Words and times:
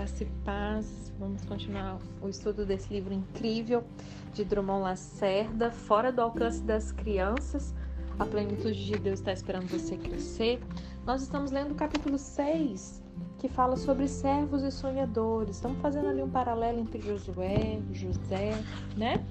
graça 0.00 0.22
e 0.22 0.26
paz. 0.46 1.12
Vamos 1.18 1.44
continuar 1.44 1.98
o 2.22 2.28
estudo 2.30 2.64
desse 2.64 2.90
livro 2.90 3.12
incrível 3.12 3.84
de 4.32 4.46
Drummond 4.46 4.84
Lacerda, 4.84 5.70
Fora 5.70 6.10
do 6.10 6.22
Alcance 6.22 6.62
das 6.62 6.90
Crianças. 6.90 7.74
A 8.18 8.24
plenitude 8.24 8.82
de 8.82 8.98
Deus 8.98 9.18
está 9.18 9.30
esperando 9.30 9.68
você 9.68 9.98
crescer. 9.98 10.58
Nós 11.04 11.20
estamos 11.20 11.50
lendo 11.50 11.72
o 11.72 11.74
capítulo 11.74 12.16
6, 12.16 13.02
que 13.38 13.46
fala 13.46 13.76
sobre 13.76 14.08
servos 14.08 14.62
e 14.62 14.70
sonhadores. 14.70 15.56
Estamos 15.56 15.78
fazendo 15.82 16.08
ali 16.08 16.22
um 16.22 16.30
paralelo 16.30 16.80
entre 16.80 17.02
Josué, 17.02 17.78
José, 17.92 18.52
né? 18.96 19.22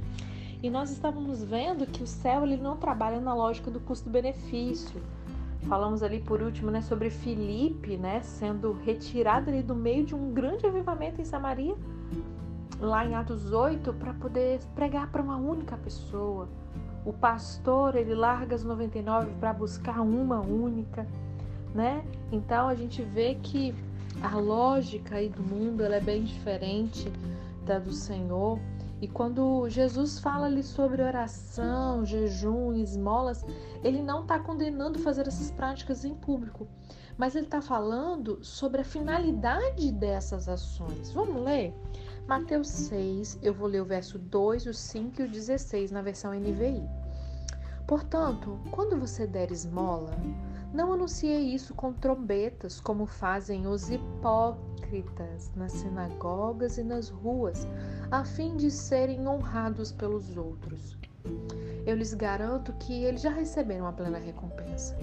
E 0.62 0.70
nós 0.70 0.92
estávamos 0.92 1.44
vendo 1.44 1.88
que 1.88 2.04
o 2.04 2.08
céu 2.08 2.44
ele 2.44 2.58
não 2.58 2.78
trabalha 2.78 3.20
na 3.20 3.34
lógica 3.34 3.72
do 3.72 3.80
custo-benefício 3.80 5.02
Falamos 5.68 6.02
ali 6.02 6.20
por 6.20 6.42
último, 6.42 6.72
né, 6.72 6.82
sobre 6.82 7.10
Filipe, 7.10 7.98
né, 7.98 8.22
sendo 8.22 8.74
retirado 8.86 9.50
ali 9.50 9.62
do 9.62 9.76
meio 9.76 10.06
de 10.06 10.16
um 10.16 10.32
grande 10.32 10.66
avivamento 10.66 11.22
em 11.22 11.26
Samaria, 11.26 11.76
lá 12.80 13.06
em 13.06 13.14
Atos 13.14 13.52
8, 13.52 13.94
para 13.94 14.14
poder 14.14 14.60
pregar 14.74 15.12
para 15.12 15.22
uma 15.22 15.36
única 15.36 15.78
pessoa. 15.78 16.48
O 17.06 17.14
pastor, 17.14 17.96
ele 17.96 18.16
larga 18.16 18.56
as 18.56 18.64
99 18.64 19.32
para 19.40 19.54
buscar 19.54 20.02
uma 20.02 20.40
única, 20.40 21.06
né? 21.74 22.04
Então 22.32 22.68
a 22.68 22.76
gente 22.76 23.02
vê 23.04 23.36
que 23.36 23.76
a 24.22 24.38
lógica 24.38 25.16
aí 25.16 25.30
do 25.30 25.42
mundo, 25.42 25.84
ela 25.84 25.96
é 25.96 26.02
bem 26.02 26.24
diferente 26.24 27.12
da 27.66 27.80
do 27.80 27.92
Senhor. 27.92 28.60
E 29.02 29.08
quando 29.08 29.70
Jesus 29.70 30.20
fala 30.20 30.48
ali 30.48 30.62
sobre 30.62 31.02
oração, 31.02 32.06
jejum, 32.06 32.74
esmolas, 32.74 33.46
ele 33.84 34.02
não 34.02 34.24
está 34.24 34.40
condenando 34.40 35.00
fazer 35.00 35.28
essas 35.28 35.52
práticas 35.52 36.04
em 36.04 36.14
público, 36.14 36.68
mas 37.18 37.36
ele 37.36 37.46
está 37.46 37.62
falando 37.62 38.40
sobre 38.44 38.82
a 38.82 38.86
finalidade 38.86 39.92
dessas 39.92 40.50
ações. 40.50 41.12
Vamos 41.12 41.42
ler? 41.42 41.74
Mateus 42.28 42.68
6, 42.68 43.40
eu 43.42 43.54
vou 43.54 43.68
ler 43.68 43.82
o 43.82 43.86
verso 43.86 44.20
2, 44.20 44.68
o 44.68 44.74
5 44.74 45.22
e 45.22 45.26
o 45.26 45.30
16 45.30 45.92
na 45.92 46.02
versão 46.02 46.34
NVI. 46.34 46.88
Portanto, 47.88 48.60
quando 48.70 49.00
você 49.00 49.26
der 49.26 49.52
esmola, 49.52 50.12
não 50.74 50.94
anuncie 50.94 51.54
isso 51.54 51.74
com 51.74 51.92
trombetas, 51.92 52.80
como 52.80 53.06
fazem 53.06 53.68
os 53.68 53.90
hipócritas 53.90 55.52
nas 55.56 55.72
sinagogas 55.72 56.78
e 56.78 56.84
nas 56.84 57.10
ruas, 57.10 57.68
a 58.12 58.24
fim 58.24 58.56
de 58.56 58.70
serem 58.70 59.28
honrados 59.28 59.92
pelos 59.92 60.38
outros. 60.38 60.98
Eu 61.86 61.96
lhes 61.96 62.14
garanto 62.14 62.74
que 62.74 63.04
eles 63.04 63.22
já 63.22 63.32
receberam 63.32 63.88
a 63.88 63.92
plena 63.92 64.20
recompensa. 64.20 64.96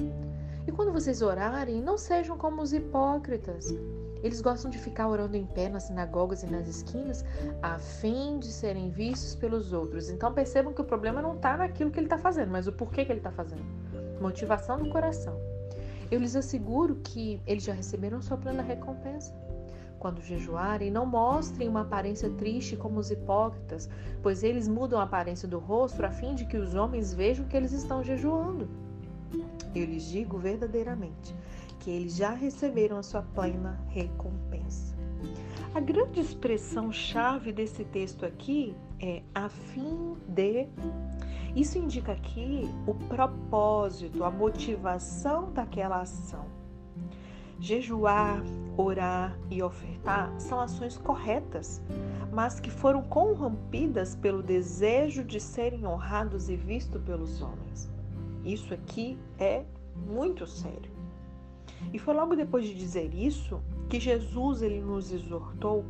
E 0.67 0.73
quando 0.73 0.93
vocês 0.93 1.23
orarem, 1.23 1.81
não 1.81 1.97
sejam 1.97 2.37
como 2.37 2.63
os 2.63 2.73
hipócritas. 2.73 3.75
Eles 4.23 4.41
gostam 4.41 4.71
de 4.71 4.79
ficar 4.79 5.09
orando 5.09 5.37
em 5.37 5.47
pé 5.47 5.69
nas 5.69 5.85
sinagogas 5.85 6.43
e 6.43 6.47
nas 6.47 6.67
esquinas, 6.67 7.25
a 7.63 7.79
fim 7.79 8.39
de 8.39 8.49
serem 8.49 8.91
vistos 8.91 9.37
pelos 9.37 9.73
outros. 9.73 10.11
Então 10.11 10.33
percebam 10.33 10.73
que 10.73 10.81
o 10.81 10.85
problema 10.85 11.23
não 11.23 11.35
está 11.35 11.57
naquilo 11.57 11.91
que 11.91 12.01
ele 12.01 12.07
está 12.07 12.19
fazendo, 12.19 12.51
mas 12.51 12.67
o 12.67 12.73
porquê 12.73 13.05
que 13.05 13.13
ele 13.13 13.21
está 13.21 13.31
fazendo. 13.31 13.65
Motivação 14.21 14.79
do 14.79 14.91
coração. 14.91 15.39
Eu 16.11 16.21
lhes 16.21 16.37
asseguro 16.37 16.97
que 16.97 17.41
eles 17.47 17.65
já 17.65 17.73
receberam 17.73 18.23
sua 18.23 18.37
plena 18.37 18.63
recompensa. 18.63 19.35
Quando 19.99 20.23
jejuarem, 20.23 20.91
não 20.91 21.07
mostrem 21.07 21.69
uma 21.69 21.81
aparência 21.81 22.31
triste 22.31 22.77
como 22.77 23.01
os 23.01 23.11
hipócritas, 23.11 23.89
pois 24.23 24.43
eles 24.43 24.69
mudam 24.69 25.01
a 25.01 25.05
aparência 25.05 25.49
do 25.49 25.59
rosto 25.59 26.05
a 26.05 26.11
fim 26.11 26.35
de 26.35 26.45
que 26.45 26.57
os 26.57 26.75
homens 26.75 27.13
vejam 27.13 27.47
que 27.47 27.57
eles 27.57 27.73
estão 27.73 28.05
jejuando. 28.05 28.69
Eu 29.75 29.85
lhes 29.85 30.05
digo 30.05 30.39
verdadeiramente 30.39 31.35
que 31.81 31.91
eles 31.91 32.17
já 32.17 32.31
receberam 32.31 32.99
a 32.99 33.03
sua 33.03 33.23
plena 33.23 33.81
recompensa. 33.89 34.95
A 35.75 35.81
grande 35.81 36.21
expressão 36.21 36.93
chave 36.93 37.53
desse 37.53 37.85
texto 37.85 38.25
aqui 38.25 38.75
é 39.01 39.23
a 39.35 39.49
fim 39.49 40.17
de 40.27 40.69
isso 41.57 41.79
indica 41.79 42.13
aqui 42.13 42.69
o 42.87 42.93
propósito, 42.93 44.23
a 44.23 44.31
motivação 44.31 45.51
daquela 45.53 46.03
ação. 46.03 46.45
Jejuar, 47.59 48.43
orar 48.77 49.39
e 49.51 49.63
ofertar 49.63 50.39
são 50.39 50.61
ações 50.61 50.99
corretas, 50.99 51.81
mas 52.31 52.61
que 52.61 52.71
foram 52.71 53.03
corrompidas 53.03 54.15
pelo 54.15 54.43
desejo 54.43 55.25
de 55.25 55.41
serem 55.41 55.87
honrados 55.87 56.51
e 56.51 56.57
vistos 56.57 57.03
pelos 57.03 57.41
homens. 57.41 57.91
Isso 58.45 58.75
aqui 58.75 59.19
é 59.39 59.65
muito 60.07 60.47
sério. 60.47 60.91
E 61.91 61.99
foi 61.99 62.13
logo 62.13 62.37
depois 62.37 62.67
de 62.67 62.75
dizer 62.75 63.15
isso 63.15 63.63
que 63.89 63.99
Jesus 63.99 64.61
ele 64.61 64.83
nos 64.83 65.11
exortou 65.11 65.87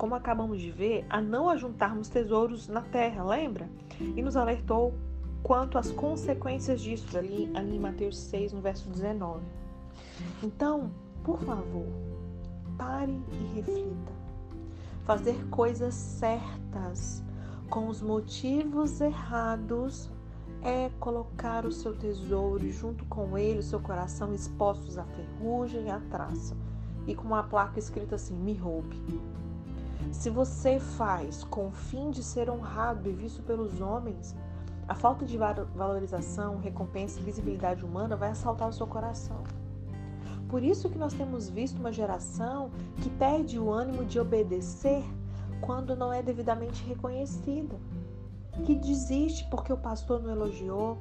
como 0.00 0.14
acabamos 0.14 0.58
de 0.58 0.70
ver, 0.70 1.04
a 1.10 1.20
não 1.20 1.46
ajuntarmos 1.50 2.08
tesouros 2.08 2.68
na 2.68 2.80
terra, 2.80 3.22
lembra? 3.22 3.68
E 4.00 4.22
nos 4.22 4.34
alertou 4.34 4.94
quanto 5.42 5.76
às 5.76 5.92
consequências 5.92 6.80
disso, 6.80 7.18
ali, 7.18 7.50
ali 7.54 7.76
em 7.76 7.78
Mateus 7.78 8.16
6, 8.16 8.54
no 8.54 8.62
verso 8.62 8.88
19. 8.88 9.44
Então, 10.42 10.90
por 11.22 11.38
favor, 11.42 11.86
pare 12.78 13.12
e 13.30 13.56
reflita. 13.56 14.12
Fazer 15.04 15.46
coisas 15.50 15.92
certas 15.92 17.22
com 17.68 17.86
os 17.86 18.00
motivos 18.00 19.02
errados 19.02 20.10
é 20.62 20.88
colocar 20.98 21.66
o 21.66 21.72
seu 21.72 21.94
tesouro 21.94 22.70
junto 22.70 23.04
com 23.04 23.36
ele 23.36 23.58
o 23.58 23.62
seu 23.62 23.80
coração 23.80 24.32
expostos 24.32 24.96
à 24.96 25.04
ferrugem 25.04 25.88
e 25.88 25.90
à 25.90 26.00
traça 26.00 26.56
e 27.06 27.14
com 27.14 27.24
uma 27.24 27.42
placa 27.42 27.78
escrita 27.78 28.14
assim: 28.14 28.34
me 28.34 28.54
roube. 28.54 28.96
Se 30.12 30.28
você 30.28 30.78
faz 30.78 31.44
com 31.44 31.68
o 31.68 31.72
fim 31.72 32.10
de 32.10 32.22
ser 32.22 32.50
honrado 32.50 33.08
e 33.08 33.12
visto 33.12 33.42
pelos 33.42 33.80
homens, 33.80 34.34
a 34.88 34.94
falta 34.94 35.24
de 35.24 35.38
valorização, 35.38 36.58
recompensa 36.58 37.20
e 37.20 37.22
visibilidade 37.22 37.84
humana 37.84 38.16
vai 38.16 38.30
assaltar 38.30 38.68
o 38.68 38.72
seu 38.72 38.86
coração. 38.86 39.42
Por 40.48 40.64
isso 40.64 40.90
que 40.90 40.98
nós 40.98 41.14
temos 41.14 41.48
visto 41.48 41.78
uma 41.78 41.92
geração 41.92 42.72
que 42.96 43.08
perde 43.08 43.56
o 43.56 43.70
ânimo 43.70 44.04
de 44.04 44.18
obedecer 44.18 45.04
quando 45.60 45.94
não 45.94 46.12
é 46.12 46.22
devidamente 46.22 46.82
reconhecida, 46.82 47.78
que 48.64 48.74
desiste 48.74 49.48
porque 49.48 49.72
o 49.72 49.76
pastor 49.76 50.20
não 50.20 50.30
elogiou, 50.30 50.98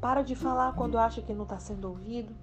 para 0.00 0.22
de 0.22 0.34
falar 0.34 0.74
quando 0.74 0.98
acha 0.98 1.22
que 1.22 1.32
não 1.32 1.44
está 1.44 1.60
sendo 1.60 1.88
ouvido. 1.88 2.34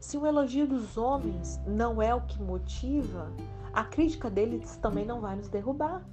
Se 0.00 0.16
o 0.16 0.26
elogio 0.26 0.66
dos 0.66 0.96
homens 0.96 1.60
não 1.66 2.00
é 2.00 2.14
o 2.14 2.22
que 2.22 2.40
motiva, 2.40 3.30
a 3.78 3.84
crítica 3.84 4.28
deles 4.28 4.76
também 4.78 5.06
não 5.06 5.20
vai 5.20 5.36
nos 5.36 5.48
derrubar. 5.48 6.04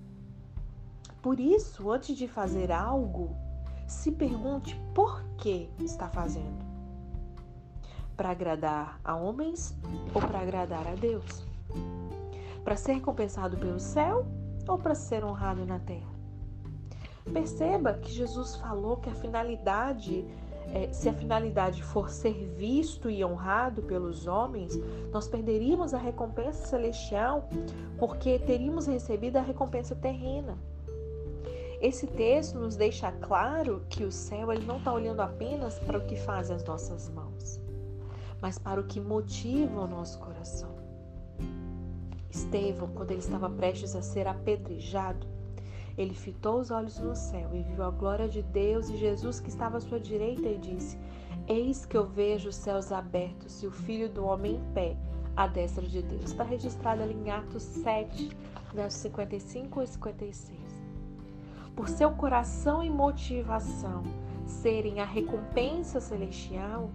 Por 1.20 1.40
isso, 1.40 1.90
antes 1.90 2.16
de 2.16 2.28
fazer 2.28 2.72
algo, 2.72 3.36
se 3.88 4.12
pergunte 4.12 4.80
por 4.94 5.24
que 5.36 5.68
está 5.80 6.08
fazendo. 6.08 6.64
Para 8.16 8.30
agradar 8.30 9.00
a 9.04 9.16
homens 9.16 9.76
ou 10.14 10.22
para 10.22 10.42
agradar 10.42 10.86
a 10.86 10.94
Deus? 10.94 11.44
Para 12.64 12.78
ser 12.78 12.94
recompensado 12.94 13.58
pelo 13.58 13.80
céu 13.80 14.28
ou 14.68 14.78
para 14.78 14.94
ser 14.94 15.26
honrado 15.26 15.66
na 15.66 15.80
terra? 15.80 16.14
Perceba 17.34 17.96
que 17.96 18.12
Jesus 18.12 18.58
falou 18.58 18.98
que 18.98 19.10
a 19.10 19.16
finalidade 19.16 20.24
é, 20.74 20.92
se 20.92 21.08
a 21.08 21.14
finalidade 21.14 21.82
for 21.84 22.10
ser 22.10 22.34
visto 22.58 23.10
e 23.10 23.24
honrado 23.24 23.82
pelos 23.84 24.28
homens, 24.28 24.78
nós 25.12 25.28
perderíamos 25.28 25.94
a 25.94 25.98
recompensa 25.98 26.66
celestial 26.66 27.48
porque 27.98 28.40
teríamos 28.40 28.88
recebido 28.88 29.38
a 29.38 29.42
recompensa 29.42 29.96
terrena. 29.96 30.58
Esse 31.82 32.08
texto 32.08 32.58
nos 32.58 32.76
deixa 32.76 33.12
claro 33.12 33.84
que 33.90 34.04
o 34.04 34.12
céu 34.12 34.52
ele 34.52 34.66
não 34.66 34.78
está 34.78 34.92
olhando 34.92 35.22
apenas 35.22 35.78
para 35.80 35.98
o 35.98 36.06
que 36.06 36.16
fazem 36.16 36.56
as 36.56 36.64
nossas 36.64 37.10
mãos, 37.10 37.60
mas 38.42 38.58
para 38.58 38.80
o 38.80 38.86
que 38.86 39.00
motiva 39.00 39.82
o 39.82 39.88
nosso 39.88 40.20
coração. 40.20 40.74
Estevão, 42.30 42.90
quando 42.90 43.12
ele 43.12 43.20
estava 43.20 43.50
prestes 43.50 43.96
a 43.96 44.02
ser 44.02 44.28
apedrejado, 44.28 45.35
ele 45.98 46.14
fitou 46.14 46.60
os 46.60 46.72
olhos 46.72 47.00
no 47.00 47.16
céu 47.16 47.50
e 47.54 47.62
viu 47.64 47.84
a 47.84 47.90
glória 47.90 48.28
de 48.28 48.42
Deus 48.42 48.90
e 48.90 48.98
Jesus 48.98 49.40
que 49.40 49.50
estava 49.50 49.78
à 49.78 49.80
sua 49.80 50.00
direita 50.00 50.48
e 50.48 50.58
disse: 50.58 50.98
Eis 51.48 51.86
que 51.86 51.96
eu 51.96 52.06
vejo 52.06 52.50
os 52.50 52.56
céus 52.56 52.92
abertos 52.92 53.64
e 53.64 53.68
o 53.68 53.72
Filho 53.72 54.10
do 54.10 54.26
Homem 54.26 54.56
em 54.56 54.74
pé, 54.74 54.98
à 55.36 55.48
destra 55.48 55.86
de 55.86 56.02
Deus. 56.02 56.26
Está 56.26 56.44
registrado 56.44 57.02
ali 57.02 57.14
em 57.14 57.32
Atos 57.32 57.64
7, 57.64 58.30
versos 58.74 59.02
55 59.02 59.82
e 59.82 59.88
56. 59.88 60.60
Por 61.76 61.88
seu 61.88 62.12
coração 62.12 62.84
e 62.84 62.90
motivação 62.90 64.04
serem 64.46 65.00
a 65.00 65.06
recompensa 65.06 66.00
celestial, 66.00 66.90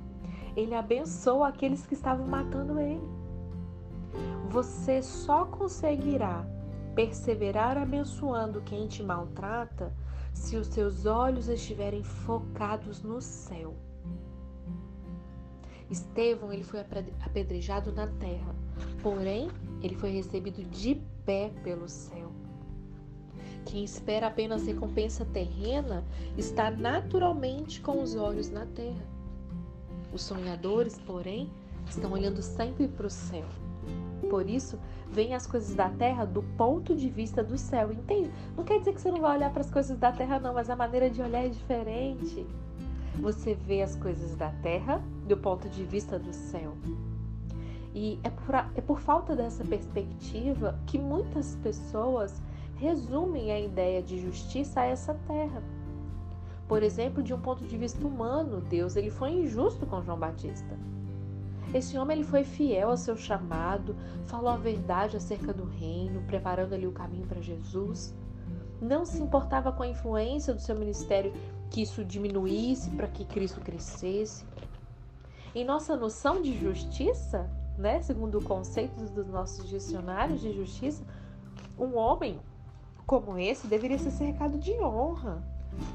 ele 0.56 0.74
abençoa 0.74 1.48
aqueles 1.48 1.86
que 1.86 1.94
estavam 1.94 2.26
matando 2.26 2.78
ele. 2.78 3.08
Você 4.48 5.00
só 5.02 5.44
conseguirá 5.44 6.44
perseverar 6.94 7.78
abençoando 7.78 8.60
quem 8.62 8.86
te 8.86 9.02
maltrata 9.02 9.94
se 10.32 10.56
os 10.56 10.68
seus 10.68 11.06
olhos 11.06 11.48
estiverem 11.48 12.02
focados 12.02 13.02
no 13.02 13.20
céu. 13.20 13.74
Estevão 15.90 16.52
ele 16.52 16.62
foi 16.62 16.80
apedrejado 16.80 17.92
na 17.92 18.06
terra, 18.06 18.54
porém 19.02 19.48
ele 19.82 19.96
foi 19.96 20.10
recebido 20.10 20.62
de 20.62 21.02
pé 21.24 21.50
pelo 21.64 21.88
céu. 21.88 22.30
Quem 23.64 23.84
espera 23.84 24.28
apenas 24.28 24.66
recompensa 24.66 25.24
terrena 25.24 26.04
está 26.36 26.70
naturalmente 26.70 27.80
com 27.80 28.02
os 28.02 28.14
olhos 28.14 28.50
na 28.50 28.66
terra. 28.66 29.06
Os 30.12 30.22
sonhadores, 30.22 30.98
porém, 30.98 31.50
estão 31.88 32.12
olhando 32.12 32.42
sempre 32.42 32.88
para 32.88 33.06
o 33.06 33.10
céu. 33.10 33.46
Por 34.28 34.48
isso, 34.48 34.78
veem 35.10 35.34
as 35.34 35.46
coisas 35.46 35.74
da 35.74 35.88
terra 35.88 36.24
do 36.24 36.42
ponto 36.42 36.94
de 36.94 37.08
vista 37.08 37.42
do 37.42 37.58
céu, 37.58 37.92
entende? 37.92 38.30
Não 38.56 38.64
quer 38.64 38.78
dizer 38.78 38.94
que 38.94 39.00
você 39.00 39.10
não 39.10 39.20
vai 39.20 39.36
olhar 39.36 39.50
para 39.50 39.62
as 39.62 39.70
coisas 39.70 39.98
da 39.98 40.12
terra, 40.12 40.38
não, 40.38 40.54
mas 40.54 40.70
a 40.70 40.76
maneira 40.76 41.10
de 41.10 41.20
olhar 41.20 41.44
é 41.44 41.48
diferente. 41.48 42.46
Você 43.16 43.54
vê 43.54 43.82
as 43.82 43.96
coisas 43.96 44.36
da 44.36 44.50
terra 44.62 45.02
do 45.26 45.36
ponto 45.36 45.68
de 45.68 45.84
vista 45.84 46.18
do 46.18 46.32
céu. 46.32 46.76
E 47.92 48.20
é 48.22 48.30
por, 48.30 48.54
é 48.54 48.80
por 48.80 49.00
falta 49.00 49.34
dessa 49.34 49.64
perspectiva 49.64 50.78
que 50.86 50.98
muitas 50.98 51.56
pessoas 51.56 52.40
resumem 52.76 53.50
a 53.50 53.60
ideia 53.60 54.00
de 54.00 54.18
justiça 54.18 54.80
a 54.80 54.86
essa 54.86 55.14
terra. 55.26 55.62
Por 56.68 56.84
exemplo, 56.84 57.20
de 57.20 57.34
um 57.34 57.40
ponto 57.40 57.64
de 57.64 57.76
vista 57.76 58.06
humano, 58.06 58.60
Deus 58.60 58.94
ele 58.94 59.10
foi 59.10 59.32
injusto 59.32 59.84
com 59.86 60.00
João 60.02 60.18
Batista. 60.18 60.78
Esse 61.72 61.96
homem 61.96 62.18
ele 62.18 62.26
foi 62.26 62.42
fiel 62.42 62.90
ao 62.90 62.96
seu 62.96 63.16
chamado, 63.16 63.94
falou 64.26 64.48
a 64.48 64.56
verdade 64.56 65.16
acerca 65.16 65.52
do 65.52 65.64
reino, 65.64 66.22
preparando 66.22 66.74
ali 66.74 66.86
o 66.86 66.92
caminho 66.92 67.26
para 67.26 67.40
Jesus. 67.40 68.12
Não 68.80 69.04
se 69.04 69.22
importava 69.22 69.70
com 69.70 69.82
a 69.82 69.88
influência 69.88 70.52
do 70.52 70.60
seu 70.60 70.74
ministério 70.74 71.32
que 71.70 71.82
isso 71.82 72.04
diminuísse 72.04 72.90
para 72.90 73.06
que 73.06 73.24
Cristo 73.24 73.60
crescesse. 73.60 74.44
Em 75.54 75.64
nossa 75.64 75.96
noção 75.96 76.42
de 76.42 76.58
justiça, 76.58 77.48
né, 77.78 78.00
segundo 78.02 78.38
o 78.38 78.44
conceito 78.44 79.04
dos 79.12 79.28
nossos 79.28 79.68
dicionários 79.68 80.40
de 80.40 80.52
justiça, 80.52 81.04
um 81.78 81.96
homem 81.96 82.40
como 83.06 83.38
esse 83.38 83.66
deveria 83.66 83.98
ser 83.98 84.10
cercado 84.10 84.58
de 84.58 84.72
honra, 84.80 85.42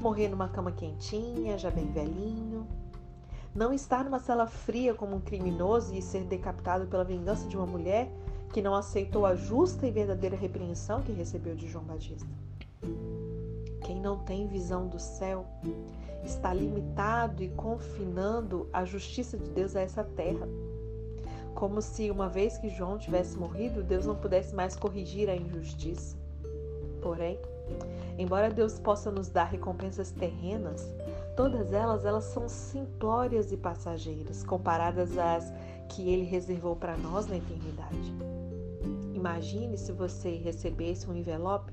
morrer 0.00 0.28
numa 0.28 0.48
cama 0.48 0.72
quentinha, 0.72 1.56
já 1.58 1.70
bem 1.70 1.90
velhinho, 1.90 2.66
não 3.56 3.72
estar 3.72 4.04
numa 4.04 4.18
cela 4.18 4.46
fria 4.46 4.94
como 4.94 5.16
um 5.16 5.20
criminoso 5.20 5.94
e 5.94 6.02
ser 6.02 6.24
decapitado 6.24 6.86
pela 6.86 7.02
vingança 7.02 7.48
de 7.48 7.56
uma 7.56 7.66
mulher 7.66 8.12
que 8.52 8.60
não 8.60 8.74
aceitou 8.74 9.24
a 9.24 9.34
justa 9.34 9.86
e 9.86 9.90
verdadeira 9.90 10.36
repreensão 10.36 11.02
que 11.02 11.10
recebeu 11.10 11.56
de 11.56 11.66
João 11.66 11.84
Batista. 11.84 12.28
Quem 13.82 13.98
não 13.98 14.18
tem 14.18 14.46
visão 14.46 14.86
do 14.88 14.98
céu 14.98 15.46
está 16.22 16.52
limitado 16.52 17.42
e 17.42 17.48
confinando 17.48 18.68
a 18.72 18.84
justiça 18.84 19.38
de 19.38 19.48
Deus 19.50 19.74
a 19.74 19.80
essa 19.80 20.04
terra. 20.04 20.46
Como 21.54 21.80
se, 21.80 22.10
uma 22.10 22.28
vez 22.28 22.58
que 22.58 22.68
João 22.68 22.98
tivesse 22.98 23.38
morrido, 23.38 23.82
Deus 23.82 24.04
não 24.04 24.16
pudesse 24.16 24.54
mais 24.54 24.76
corrigir 24.76 25.30
a 25.30 25.36
injustiça. 25.36 26.14
Porém, 27.00 27.38
embora 28.18 28.50
Deus 28.50 28.78
possa 28.78 29.10
nos 29.10 29.28
dar 29.30 29.44
recompensas 29.44 30.10
terrenas, 30.10 30.86
todas 31.36 31.72
elas 31.72 32.04
elas 32.04 32.24
são 32.24 32.48
simplórias 32.48 33.52
e 33.52 33.56
passageiras 33.56 34.42
comparadas 34.42 35.18
às 35.18 35.52
que 35.88 36.10
ele 36.10 36.24
reservou 36.24 36.74
para 36.74 36.96
nós 36.96 37.26
na 37.26 37.36
eternidade. 37.36 38.14
Imagine 39.14 39.76
se 39.76 39.92
você 39.92 40.30
recebesse 40.36 41.08
um 41.08 41.14
envelope 41.14 41.72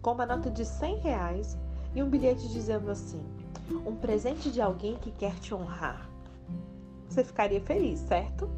com 0.00 0.12
uma 0.12 0.26
nota 0.26 0.50
de 0.50 0.64
100 0.64 0.96
reais 0.98 1.58
e 1.94 2.02
um 2.02 2.08
bilhete 2.08 2.48
dizendo 2.48 2.90
assim: 2.90 3.22
um 3.86 3.94
presente 3.94 4.50
de 4.50 4.60
alguém 4.60 4.96
que 4.96 5.10
quer 5.12 5.34
te 5.34 5.54
honrar. 5.54 6.08
Você 7.08 7.22
ficaria 7.22 7.60
feliz, 7.60 8.00
certo? 8.00 8.48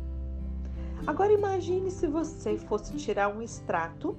Agora 1.06 1.32
imagine 1.32 1.90
se 1.90 2.06
você 2.06 2.56
fosse 2.56 2.96
tirar 2.96 3.28
um 3.28 3.42
extrato 3.42 4.16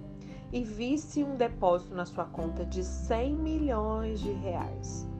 e 0.51 0.63
visse 0.63 1.23
um 1.23 1.35
depósito 1.35 1.95
na 1.95 2.05
sua 2.05 2.25
conta 2.25 2.65
de 2.65 2.83
100 2.83 3.35
milhões 3.35 4.19
de 4.19 4.31
reais. 4.31 5.14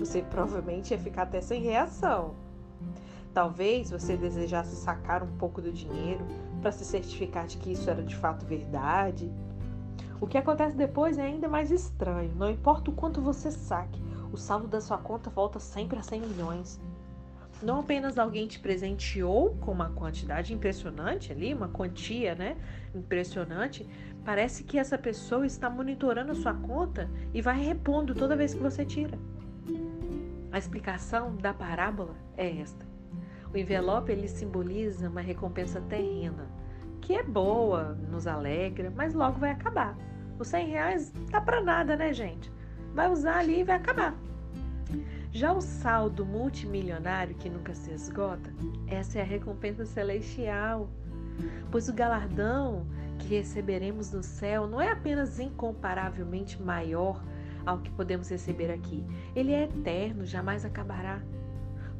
Você 0.00 0.22
provavelmente 0.22 0.92
ia 0.92 0.98
ficar 0.98 1.22
até 1.22 1.40
sem 1.40 1.62
reação. 1.62 2.34
Talvez 3.32 3.90
você 3.90 4.16
desejasse 4.16 4.74
sacar 4.74 5.22
um 5.22 5.36
pouco 5.36 5.60
do 5.60 5.72
dinheiro 5.72 6.24
para 6.60 6.72
se 6.72 6.84
certificar 6.84 7.46
de 7.46 7.58
que 7.58 7.72
isso 7.72 7.88
era 7.88 8.02
de 8.02 8.16
fato 8.16 8.44
verdade. 8.44 9.30
O 10.20 10.26
que 10.26 10.36
acontece 10.36 10.76
depois 10.76 11.18
é 11.18 11.22
ainda 11.22 11.48
mais 11.48 11.70
estranho. 11.70 12.34
Não 12.34 12.50
importa 12.50 12.90
o 12.90 12.94
quanto 12.94 13.20
você 13.20 13.50
saque, 13.50 14.02
o 14.32 14.36
saldo 14.36 14.66
da 14.66 14.80
sua 14.80 14.98
conta 14.98 15.30
volta 15.30 15.60
sempre 15.60 15.98
a 15.98 16.02
100 16.02 16.20
milhões. 16.20 16.80
Não 17.62 17.80
apenas 17.80 18.18
alguém 18.18 18.46
te 18.46 18.58
presenteou 18.58 19.54
com 19.60 19.70
uma 19.70 19.90
quantidade 19.90 20.54
impressionante 20.54 21.30
ali, 21.30 21.52
uma 21.52 21.68
quantia, 21.68 22.34
né? 22.34 22.56
Impressionante, 22.94 23.86
Parece 24.24 24.64
que 24.64 24.78
essa 24.78 24.98
pessoa 24.98 25.46
está 25.46 25.70
monitorando 25.70 26.32
a 26.32 26.34
sua 26.34 26.52
conta 26.52 27.08
e 27.32 27.40
vai 27.40 27.58
repondo 27.58 28.14
toda 28.14 28.36
vez 28.36 28.52
que 28.52 28.60
você 28.60 28.84
tira. 28.84 29.18
A 30.52 30.58
explicação 30.58 31.36
da 31.36 31.54
parábola 31.54 32.14
é 32.36 32.58
esta. 32.58 32.84
O 33.52 33.56
envelope 33.56 34.10
ele 34.10 34.28
simboliza 34.28 35.08
uma 35.08 35.20
recompensa 35.20 35.80
terrena, 35.82 36.48
que 37.00 37.14
é 37.14 37.22
boa, 37.22 37.94
nos 38.10 38.26
alegra, 38.26 38.92
mas 38.94 39.14
logo 39.14 39.38
vai 39.38 39.50
acabar. 39.50 39.96
Os 40.38 40.48
100 40.48 40.66
reais 40.68 41.12
tá 41.30 41.40
para 41.40 41.60
nada, 41.60 41.96
né, 41.96 42.12
gente? 42.12 42.50
Vai 42.94 43.08
usar 43.10 43.38
ali 43.38 43.60
e 43.60 43.64
vai 43.64 43.76
acabar. 43.76 44.16
Já 45.32 45.52
o 45.52 45.60
saldo 45.60 46.26
multimilionário 46.26 47.36
que 47.36 47.48
nunca 47.48 47.72
se 47.72 47.92
esgota, 47.92 48.52
essa 48.88 49.18
é 49.18 49.22
a 49.22 49.24
recompensa 49.24 49.84
celestial. 49.84 50.90
Pois 51.70 51.88
o 51.88 51.92
galardão 51.92 52.86
que 53.18 53.36
receberemos 53.36 54.12
no 54.12 54.22
céu 54.22 54.66
não 54.66 54.80
é 54.80 54.90
apenas 54.90 55.38
incomparavelmente 55.38 56.60
maior 56.60 57.22
ao 57.64 57.78
que 57.78 57.90
podemos 57.90 58.28
receber 58.28 58.70
aqui, 58.70 59.04
ele 59.34 59.52
é 59.52 59.64
eterno, 59.64 60.24
jamais 60.24 60.64
acabará. 60.64 61.20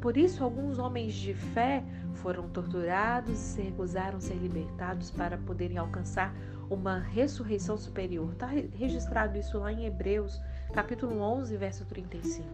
Por 0.00 0.16
isso, 0.16 0.42
alguns 0.42 0.78
homens 0.78 1.12
de 1.12 1.34
fé 1.34 1.84
foram 2.14 2.48
torturados 2.48 3.32
e 3.32 3.36
se 3.36 3.62
recusaram 3.62 4.16
a 4.16 4.20
ser 4.20 4.34
libertados 4.34 5.10
para 5.10 5.36
poderem 5.36 5.76
alcançar 5.76 6.34
uma 6.70 6.98
ressurreição 6.98 7.76
superior. 7.76 8.32
Está 8.32 8.46
registrado 8.46 9.36
isso 9.36 9.58
lá 9.58 9.72
em 9.72 9.84
Hebreus, 9.84 10.40
capítulo 10.72 11.20
11, 11.20 11.56
verso 11.56 11.84
35. 11.84 12.48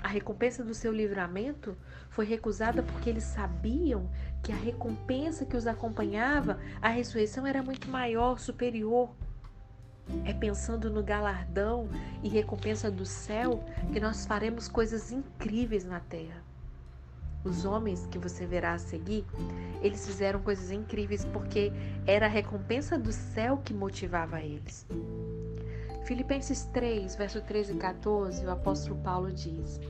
A 0.00 0.06
recompensa 0.06 0.62
do 0.62 0.74
seu 0.74 0.92
livramento 0.92 1.76
foi 2.08 2.24
recusada 2.24 2.84
porque 2.84 3.10
eles 3.10 3.24
sabiam 3.24 4.08
que 4.42 4.52
a 4.52 4.56
recompensa 4.56 5.44
que 5.44 5.56
os 5.56 5.66
acompanhava, 5.66 6.60
a 6.80 6.88
ressurreição, 6.88 7.44
era 7.44 7.62
muito 7.62 7.90
maior, 7.90 8.38
superior. 8.38 9.10
É 10.24 10.32
pensando 10.32 10.90
no 10.90 11.02
galardão 11.02 11.88
e 12.22 12.28
recompensa 12.28 12.90
do 12.90 13.04
céu 13.04 13.64
que 13.92 14.00
nós 14.00 14.26
faremos 14.26 14.68
coisas 14.68 15.12
incríveis 15.12 15.84
na 15.84 16.00
terra. 16.00 16.42
Os 17.44 17.64
homens 17.64 18.06
que 18.06 18.18
você 18.18 18.46
verá 18.46 18.72
a 18.74 18.78
seguir, 18.78 19.24
eles 19.80 20.06
fizeram 20.06 20.40
coisas 20.40 20.70
incríveis 20.70 21.24
porque 21.24 21.72
era 22.06 22.26
a 22.26 22.28
recompensa 22.28 22.98
do 22.98 23.12
céu 23.12 23.58
que 23.58 23.72
motivava 23.72 24.40
eles. 24.40 24.86
Filipenses 26.04 26.64
3, 26.72 27.16
verso 27.16 27.40
13 27.42 27.74
e 27.74 27.76
14, 27.76 28.44
o 28.44 28.50
apóstolo 28.50 28.96
Paulo 29.02 29.30
diz: 29.30 29.80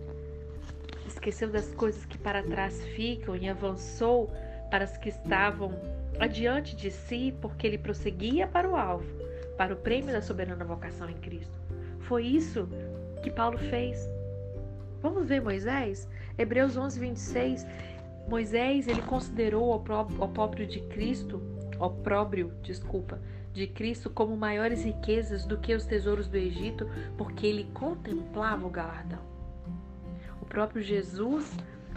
Esqueceu 1.06 1.50
das 1.50 1.72
coisas 1.74 2.04
que 2.04 2.18
para 2.18 2.42
trás 2.42 2.82
ficam 2.96 3.34
e 3.34 3.48
avançou 3.48 4.30
para 4.70 4.84
as 4.84 4.96
que 4.98 5.08
estavam 5.08 5.72
adiante 6.18 6.76
de 6.76 6.90
si, 6.90 7.34
porque 7.40 7.66
ele 7.66 7.78
prosseguia 7.78 8.46
para 8.46 8.68
o 8.68 8.76
alvo, 8.76 9.06
para 9.58 9.74
o 9.74 9.76
prêmio 9.76 10.12
da 10.12 10.22
soberana 10.22 10.64
vocação 10.64 11.10
em 11.10 11.16
Cristo. 11.16 11.52
Foi 12.02 12.24
isso 12.24 12.68
que 13.22 13.30
Paulo 13.30 13.58
fez. 13.58 14.08
Vamos 15.02 15.26
ver 15.26 15.42
Moisés? 15.42 16.08
Hebreus 16.38 16.76
11, 16.76 17.00
26. 17.00 17.66
Moisés, 18.28 18.86
ele 18.86 19.02
considerou 19.02 19.64
o 19.64 19.74
opróbrio 19.74 20.66
de 20.66 20.80
Cristo, 20.82 21.42
opróbrio, 21.80 22.52
desculpa, 22.62 23.20
de 23.52 23.66
Cristo 23.66 24.08
como 24.08 24.36
maiores 24.36 24.84
riquezas 24.84 25.44
do 25.44 25.58
que 25.58 25.74
os 25.74 25.84
tesouros 25.84 26.28
do 26.28 26.36
Egito, 26.36 26.88
porque 27.16 27.46
ele 27.46 27.68
contemplava 27.74 28.64
o 28.64 28.70
galardão. 28.70 29.20
O 30.40 30.44
próprio 30.44 30.80
Jesus, 30.80 31.52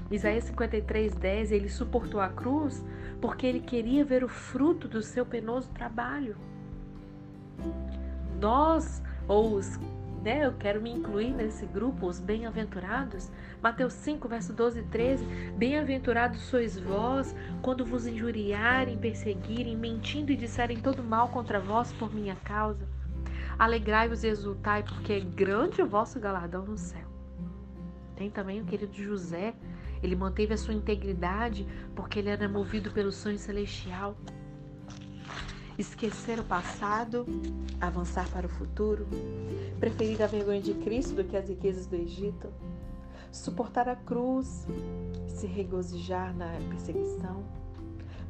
Isaías 0.09 0.45
53:10, 0.45 1.51
ele 1.51 1.69
suportou 1.69 2.19
a 2.19 2.29
cruz 2.29 2.83
porque 3.21 3.45
ele 3.45 3.59
queria 3.59 4.03
ver 4.03 4.23
o 4.23 4.27
fruto 4.27 4.87
do 4.87 5.01
seu 5.01 5.25
penoso 5.25 5.69
trabalho. 5.69 6.35
Nós, 8.39 9.01
ou 9.27 9.55
os 9.55 9.79
né, 10.21 10.45
eu 10.45 10.53
quero 10.53 10.79
me 10.79 10.91
incluir 10.91 11.31
nesse 11.31 11.65
grupo, 11.65 12.05
os 12.05 12.19
bem-aventurados. 12.19 13.31
Mateus 13.61 13.93
5, 13.93 14.27
verso 14.27 14.53
12 14.53 14.79
e 14.79 14.83
13. 14.83 15.25
Bem-aventurados 15.57 16.41
sois 16.41 16.79
vós 16.79 17.35
quando 17.61 17.83
vos 17.83 18.05
injuriarem, 18.05 18.99
perseguirem, 18.99 19.75
mentindo 19.75 20.31
e 20.31 20.35
disserem 20.35 20.79
todo 20.79 21.03
mal 21.03 21.29
contra 21.29 21.59
vós 21.59 21.91
por 21.93 22.13
minha 22.13 22.35
causa. 22.35 22.87
Alegrai-vos 23.57 24.23
e 24.23 24.27
exultai, 24.27 24.83
porque 24.83 25.13
é 25.13 25.19
grande 25.19 25.81
o 25.81 25.87
vosso 25.87 26.19
galardão 26.19 26.65
no 26.65 26.77
céu. 26.77 27.07
Tem 28.15 28.29
também 28.29 28.61
o 28.61 28.65
querido 28.65 28.93
José. 28.93 29.55
Ele 30.03 30.15
manteve 30.15 30.53
a 30.53 30.57
sua 30.57 30.73
integridade 30.73 31.67
porque 31.95 32.19
ele 32.19 32.29
era 32.29 32.47
movido 32.47 32.91
pelo 32.91 33.11
sonho 33.11 33.39
celestial. 33.39 34.15
Esquecer 35.77 36.39
o 36.39 36.43
passado, 36.43 37.25
avançar 37.79 38.29
para 38.29 38.45
o 38.45 38.49
futuro, 38.49 39.07
preferir 39.79 40.21
a 40.21 40.27
vergonha 40.27 40.61
de 40.61 40.73
Cristo 40.73 41.15
do 41.15 41.23
que 41.23 41.37
as 41.37 41.47
riquezas 41.47 41.87
do 41.87 41.95
Egito, 41.95 42.49
suportar 43.31 43.87
a 43.87 43.95
cruz, 43.95 44.67
se 45.27 45.47
regozijar 45.47 46.35
na 46.35 46.51
perseguição, 46.69 47.43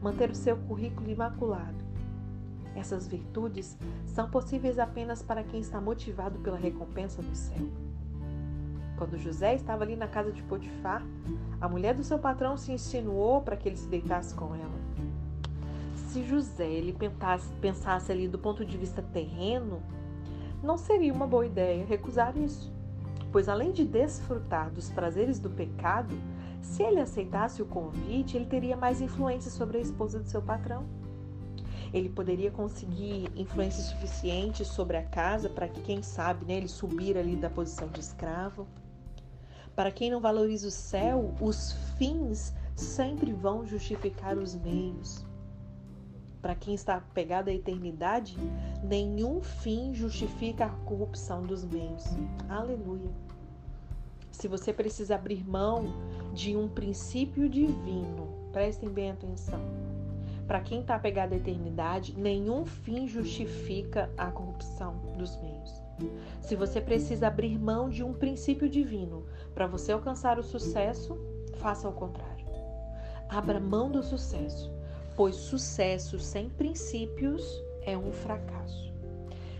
manter 0.02 0.30
o 0.30 0.36
seu 0.36 0.56
currículo 0.56 1.10
imaculado. 1.10 1.84
Essas 2.76 3.08
virtudes 3.08 3.78
são 4.06 4.30
possíveis 4.30 4.80
apenas 4.80 5.22
para 5.22 5.44
quem 5.44 5.60
está 5.60 5.82
motivado 5.82 6.40
pela 6.40 6.58
recompensa 6.58 7.22
do 7.22 7.36
céu. 7.36 7.68
Quando 8.98 9.18
José 9.18 9.56
estava 9.56 9.84
ali 9.84 9.96
na 9.96 10.08
casa 10.08 10.32
de 10.32 10.44
Potifar, 10.44 11.04
a 11.60 11.68
mulher 11.68 11.96
do 11.96 12.04
seu 12.04 12.20
patrão 12.20 12.56
se 12.56 12.72
insinuou 12.72 13.42
para 13.42 13.58
que 13.58 13.68
ele 13.68 13.76
se 13.76 13.88
deitasse 13.88 14.34
com 14.36 14.56
ela. 14.56 14.91
Se 16.12 16.26
José 16.26 16.68
ele 16.70 16.92
pensasse, 16.92 17.48
pensasse 17.62 18.12
ali 18.12 18.28
do 18.28 18.38
ponto 18.38 18.66
de 18.66 18.78
vista 18.78 19.02
terreno, 19.02 19.82
não 20.62 20.78
seria 20.78 21.14
uma 21.14 21.26
boa 21.26 21.46
ideia 21.46 21.86
recusar 21.86 22.38
isso, 22.38 22.70
pois 23.32 23.48
além 23.48 23.72
de 23.72 23.86
desfrutar 23.86 24.70
dos 24.72 24.90
prazeres 24.90 25.40
do 25.40 25.50
pecado, 25.50 26.14
se 26.62 26.84
ele 26.84 27.00
aceitasse 27.00 27.62
o 27.62 27.66
convite, 27.66 28.36
ele 28.36 28.46
teria 28.46 28.76
mais 28.76 29.00
influência 29.00 29.50
sobre 29.50 29.78
a 29.78 29.82
esposa 29.82 30.20
do 30.20 30.28
seu 30.28 30.42
patrão. 30.42 30.84
Ele 31.94 32.10
poderia 32.10 32.52
conseguir 32.52 33.32
influência 33.34 33.82
suficiente 33.82 34.66
sobre 34.66 34.98
a 34.98 35.04
casa 35.04 35.48
para 35.48 35.70
que, 35.70 35.80
quem 35.80 36.04
sabe, 36.04 36.46
né, 36.46 36.56
ele 36.56 36.68
subir 36.68 37.18
ali 37.18 37.38
da 37.38 37.50
posição 37.50 37.88
de 37.88 38.02
escravo. 38.02 38.68
Para 39.74 39.90
quem 39.90 40.12
não 40.12 40.20
valoriza 40.20 40.68
o 40.68 40.72
céu, 40.72 41.34
os 41.40 41.72
fins 41.98 42.54
sempre 42.76 43.32
vão 43.32 43.66
justificar 43.66 44.38
os 44.38 44.54
meios. 44.56 45.31
Para 46.42 46.56
quem 46.56 46.74
está 46.74 46.96
apegado 46.96 47.50
à 47.50 47.54
eternidade, 47.54 48.36
nenhum 48.84 49.42
fim 49.42 49.94
justifica 49.94 50.66
a 50.66 50.70
corrupção 50.70 51.44
dos 51.44 51.64
meios. 51.64 52.04
Aleluia. 52.50 53.10
Se 54.32 54.48
você 54.48 54.74
precisa 54.74 55.16
abrir 55.16 55.48
mão 55.48 55.94
de 56.34 56.58
um 56.58 56.68
princípio 56.68 57.48
divino, 57.48 58.50
prestem 58.52 58.90
bem 58.90 59.12
atenção. 59.12 59.62
Para 60.48 60.62
quem 60.62 60.82
está 60.82 60.96
apegado 60.96 61.34
à 61.34 61.36
eternidade, 61.36 62.14
nenhum 62.18 62.66
fim 62.66 63.08
justifica 63.08 64.10
a 64.18 64.32
corrupção 64.32 64.96
dos 65.18 65.40
meios. 65.42 65.82
Se 66.42 66.56
você 66.56 66.82
precisa 66.82 67.28
abrir 67.28 67.60
mão 67.60 67.88
de 67.88 68.04
um 68.04 68.14
princípio 68.14 68.68
divino 68.68 69.26
para 69.54 69.68
você 69.68 69.92
alcançar 69.92 70.40
o 70.40 70.44
sucesso, 70.44 71.16
faça 71.58 71.88
o 71.88 71.94
contrário. 71.94 72.48
Abra 73.30 73.60
mão 73.60 73.92
do 73.92 74.02
sucesso, 74.02 74.74
pois 75.22 75.36
sucesso 75.36 76.18
sem 76.18 76.50
princípios 76.50 77.64
é 77.84 77.96
um 77.96 78.12
fracasso. 78.12 78.92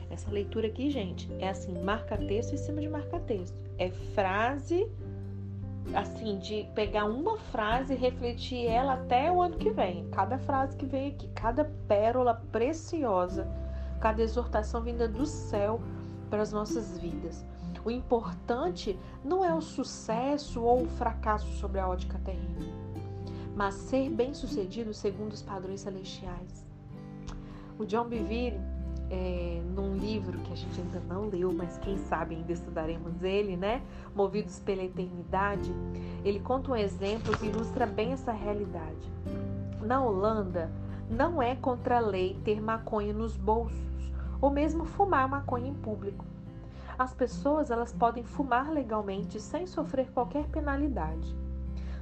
Essa 0.10 0.32
leitura 0.32 0.66
aqui, 0.66 0.90
gente, 0.90 1.32
é 1.38 1.50
assim, 1.50 1.80
marca-texto 1.84 2.56
em 2.56 2.58
cima 2.58 2.82
de 2.82 2.90
marca-texto. 2.90 3.56
É 3.78 3.92
frase, 3.92 4.90
assim, 5.94 6.40
de 6.40 6.68
pegar 6.74 7.06
uma 7.06 7.38
frase 7.38 7.94
e 7.94 7.96
refletir 7.96 8.66
ela 8.66 8.94
até 8.94 9.32
o 9.32 9.40
ano 9.40 9.56
que 9.56 9.70
vem. 9.70 10.10
Cada 10.10 10.40
frase 10.40 10.76
que 10.76 10.88
vem 10.88 11.10
aqui, 11.10 11.28
cada 11.36 11.66
pérola 11.88 12.42
preciosa, 12.52 13.48
cada 14.00 14.24
exortação 14.24 14.82
vinda 14.82 15.08
do 15.08 15.28
céu 15.28 15.80
para 16.32 16.42
as 16.42 16.52
nossas 16.52 16.98
vidas. 16.98 17.46
O 17.86 17.92
importante 17.92 18.98
não 19.24 19.46
é 19.46 19.54
o 19.54 19.62
sucesso 19.62 20.64
ou 20.64 20.86
o 20.86 20.88
fracasso 20.88 21.52
sobre 21.58 21.80
a 21.80 21.88
ótica 21.88 22.20
terrena, 22.26 22.81
mas 23.62 23.76
ser 23.76 24.10
bem-sucedido 24.10 24.92
segundo 24.92 25.34
os 25.34 25.44
padrões 25.44 25.82
celestiais. 25.82 26.66
O 27.78 27.86
John 27.86 28.08
Bevere, 28.08 28.60
é, 29.08 29.62
num 29.76 29.96
livro 29.98 30.40
que 30.40 30.52
a 30.52 30.56
gente 30.56 30.82
ainda 30.82 31.00
não 31.02 31.30
leu, 31.30 31.54
mas 31.54 31.78
quem 31.78 31.96
sabe 31.96 32.34
ainda 32.34 32.52
estudaremos 32.52 33.22
ele, 33.22 33.56
né? 33.56 33.84
Movidos 34.16 34.60
pela 34.62 34.82
eternidade, 34.82 35.72
ele 36.26 36.40
conta 36.40 36.72
um 36.72 36.76
exemplo 36.76 37.38
que 37.38 37.46
ilustra 37.46 37.86
bem 37.86 38.14
essa 38.14 38.32
realidade. 38.32 39.08
Na 39.84 40.04
Holanda, 40.04 40.72
não 41.08 41.40
é 41.40 41.56
contra 41.56 41.98
a 41.98 42.02
lei 42.02 42.40
ter 42.44 42.60
maconha 42.60 43.14
nos 43.14 43.38
bolsos 43.38 44.12
ou 44.42 44.50
mesmo 44.50 44.86
fumar 44.86 45.30
maconha 45.30 45.70
em 45.70 45.76
público. 45.76 46.26
As 46.98 47.14
pessoas 47.14 47.70
elas 47.70 47.94
podem 47.94 48.24
fumar 48.24 48.72
legalmente 48.72 49.40
sem 49.40 49.68
sofrer 49.68 50.10
qualquer 50.10 50.48
penalidade. 50.48 51.36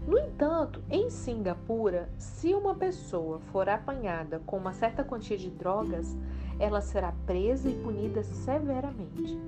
No 0.09 0.17
entanto, 0.17 0.81
em 0.89 1.07
Singapura, 1.07 2.09
se 2.17 2.51
uma 2.55 2.73
pessoa 2.73 3.39
for 3.51 3.69
apanhada 3.69 4.41
com 4.43 4.57
uma 4.57 4.73
certa 4.73 5.03
quantia 5.03 5.37
de 5.37 5.51
drogas, 5.51 6.17
ela 6.57 6.81
será 6.81 7.11
presa 7.27 7.69
e 7.69 7.75
punida 7.75 8.23
severamente. 8.23 9.39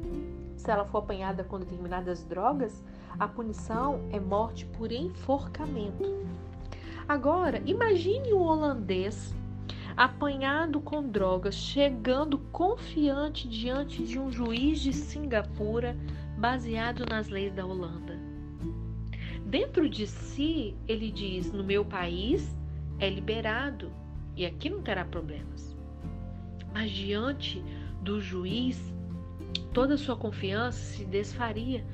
Se 0.56 0.70
ela 0.70 0.86
for 0.86 1.00
apanhada 1.00 1.44
com 1.44 1.58
determinadas 1.58 2.24
drogas, 2.24 2.84
a 3.18 3.27
punição 3.27 4.08
é 4.12 4.20
morte 4.20 4.68
por 4.68 4.91
enforcamento. 4.91 6.24
Agora, 7.10 7.60
imagine 7.65 8.32
um 8.32 8.44
holandês 8.44 9.34
apanhado 9.98 10.80
com 10.80 11.01
drogas, 11.01 11.56
chegando 11.56 12.38
confiante 12.38 13.50
diante 13.50 14.03
de 14.03 14.20
um 14.20 14.32
juiz 14.32 14.80
de 14.80 14.94
Singapura 14.94 15.98
baseado 16.38 17.03
nas 17.10 17.30
leis 17.30 17.51
da 17.51 17.65
Holanda. 17.65 18.21
Dentro 19.51 19.89
de 19.89 20.08
si, 20.08 20.74
ele 20.88 21.12
diz: 21.12 21.51
No 21.51 21.62
meu 21.62 21.84
país 21.84 22.55
é 22.98 23.10
liberado 23.10 23.91
e 24.34 24.46
aqui 24.46 24.70
não 24.70 24.81
terá 24.81 25.03
problemas. 25.03 25.75
Mas 26.74 26.89
diante 26.89 27.62
do 28.01 28.22
juiz, 28.22 28.81
toda 29.74 29.98
sua 29.98 30.15
confiança 30.15 30.79
se 30.79 31.03
desfaria, 31.03 31.86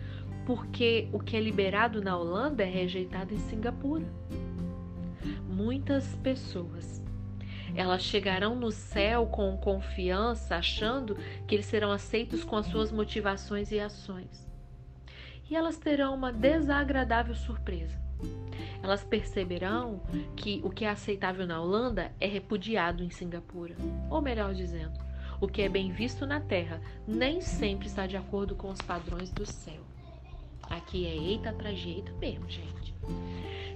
porque 0.45 1.09
o 1.11 1.19
que 1.19 1.35
é 1.35 1.41
liberado 1.41 1.99
na 1.99 2.15
Holanda 2.15 2.61
é 2.61 2.69
rejeitado 2.69 3.33
em 3.33 3.39
Singapura. 3.39 4.05
Muitas 5.49 6.15
pessoas 6.17 7.03
elas 7.75 8.03
chegarão 8.03 8.55
no 8.55 8.71
céu 8.71 9.25
com 9.25 9.57
confiança, 9.57 10.55
achando 10.55 11.17
que 11.47 11.55
eles 11.55 11.65
serão 11.65 11.91
aceitos 11.91 12.43
com 12.43 12.55
as 12.55 12.67
suas 12.67 12.91
motivações 12.91 13.71
e 13.71 13.79
ações. 13.79 14.46
E 15.49 15.55
elas 15.55 15.77
terão 15.77 16.13
uma 16.13 16.31
desagradável 16.31 17.35
surpresa. 17.35 17.97
Elas 18.83 19.03
perceberão 19.03 20.01
que 20.35 20.61
o 20.63 20.69
que 20.69 20.85
é 20.85 20.89
aceitável 20.89 21.45
na 21.45 21.61
Holanda 21.61 22.11
é 22.19 22.27
repudiado 22.27 23.03
em 23.03 23.09
Singapura. 23.09 23.75
Ou 24.09 24.21
melhor 24.21 24.53
dizendo, 24.53 24.99
o 25.39 25.47
que 25.47 25.61
é 25.61 25.69
bem 25.69 25.91
visto 25.91 26.25
na 26.25 26.39
Terra 26.39 26.81
nem 27.07 27.41
sempre 27.41 27.87
está 27.87 28.07
de 28.07 28.17
acordo 28.17 28.55
com 28.55 28.69
os 28.69 28.81
padrões 28.81 29.29
do 29.31 29.45
céu. 29.45 29.81
Aqui 30.63 31.05
é 31.05 31.15
eita 31.15 31.49
atrás 31.49 31.79
de 31.79 31.89
eita 31.89 32.11
mesmo, 32.13 32.49
gente. 32.49 32.93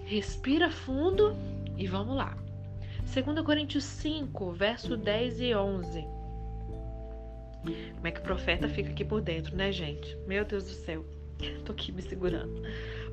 Respira 0.05 0.69
fundo 0.69 1.35
e 1.77 1.87
vamos 1.87 2.15
lá. 2.15 2.35
2 3.13 3.45
Coríntios 3.45 3.83
5, 3.83 4.51
verso 4.51 4.97
10 4.97 5.41
e 5.41 5.55
11. 5.55 6.01
Como 7.95 8.07
é 8.07 8.11
que 8.11 8.19
o 8.19 8.23
profeta 8.23 8.67
fica 8.67 8.89
aqui 8.89 9.05
por 9.05 9.21
dentro, 9.21 9.55
né, 9.55 9.71
gente? 9.71 10.17
Meu 10.27 10.43
Deus 10.43 10.63
do 10.63 10.71
céu. 10.71 11.05
Tô 11.65 11.71
aqui 11.71 11.91
me 11.91 12.01
segurando. 12.01 12.61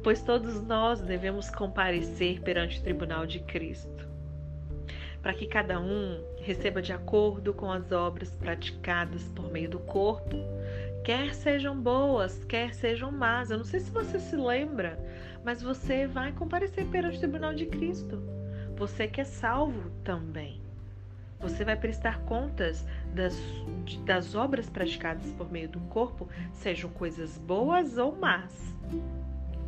Pois 0.02 0.22
todos 0.22 0.62
nós 0.62 1.00
devemos 1.00 1.50
comparecer 1.50 2.40
perante 2.40 2.78
o 2.78 2.82
tribunal 2.82 3.26
de 3.26 3.40
Cristo, 3.40 4.06
para 5.20 5.34
que 5.34 5.46
cada 5.46 5.80
um 5.80 6.22
receba 6.40 6.80
de 6.80 6.92
acordo 6.92 7.52
com 7.52 7.70
as 7.70 7.90
obras 7.90 8.30
praticadas 8.30 9.24
por 9.34 9.50
meio 9.50 9.68
do 9.68 9.80
corpo, 9.80 10.36
quer 11.04 11.34
sejam 11.34 11.80
boas, 11.80 12.44
quer 12.44 12.74
sejam 12.74 13.10
más. 13.10 13.50
Eu 13.50 13.58
não 13.58 13.64
sei 13.64 13.80
se 13.80 13.90
você 13.90 14.18
se 14.18 14.36
lembra, 14.36 14.98
mas 15.44 15.62
você 15.62 16.06
vai 16.06 16.32
comparecer 16.32 16.86
perante 16.86 17.16
o 17.16 17.20
tribunal 17.20 17.54
de 17.54 17.66
Cristo 17.66 18.22
você 18.78 19.08
que 19.08 19.20
é 19.20 19.24
salvo 19.24 19.90
também. 20.04 20.60
Você 21.40 21.64
vai 21.64 21.76
prestar 21.76 22.20
contas 22.20 22.86
das, 23.14 23.36
das 24.04 24.34
obras 24.34 24.68
praticadas 24.68 25.30
por 25.32 25.50
meio 25.50 25.68
do 25.68 25.80
corpo, 25.80 26.28
sejam 26.52 26.90
coisas 26.90 27.38
boas 27.38 27.98
ou 27.98 28.14
más. 28.14 28.76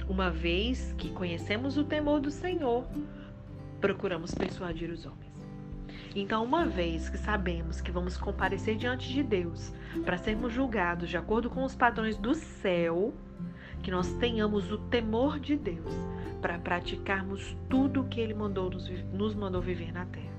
Uma 0.09 0.31
vez 0.31 0.93
que 0.99 1.11
conhecemos 1.11 1.77
o 1.77 1.85
temor 1.85 2.21
do 2.21 2.31
Senhor, 2.31 2.85
procuramos 3.81 4.35
persuadir 4.35 4.91
os 4.91 5.07
homens. 5.07 5.31
Então, 6.15 6.45
uma 6.45 6.67
vez 6.67 7.09
que 7.09 7.17
sabemos 7.17 7.81
que 7.81 7.93
vamos 7.93 8.17
comparecer 8.17 8.77
diante 8.77 9.09
de 9.09 9.23
Deus 9.23 9.73
para 10.05 10.19
sermos 10.19 10.53
julgados 10.53 11.09
de 11.09 11.17
acordo 11.17 11.49
com 11.49 11.63
os 11.63 11.77
padrões 11.77 12.17
do 12.17 12.35
céu, 12.35 13.15
que 13.83 13.91
nós 13.91 14.13
tenhamos 14.15 14.73
o 14.73 14.79
temor 14.79 15.39
de 15.39 15.57
Deus 15.57 15.95
para 16.43 16.59
praticarmos 16.59 17.57
tudo 17.69 18.01
o 18.01 18.09
que 18.09 18.21
Ele 18.21 18.35
mandou 18.35 18.71
nos, 18.71 18.89
nos 19.13 19.35
mandou 19.35 19.63
viver 19.63 19.93
na 19.93 20.05
terra. 20.07 20.30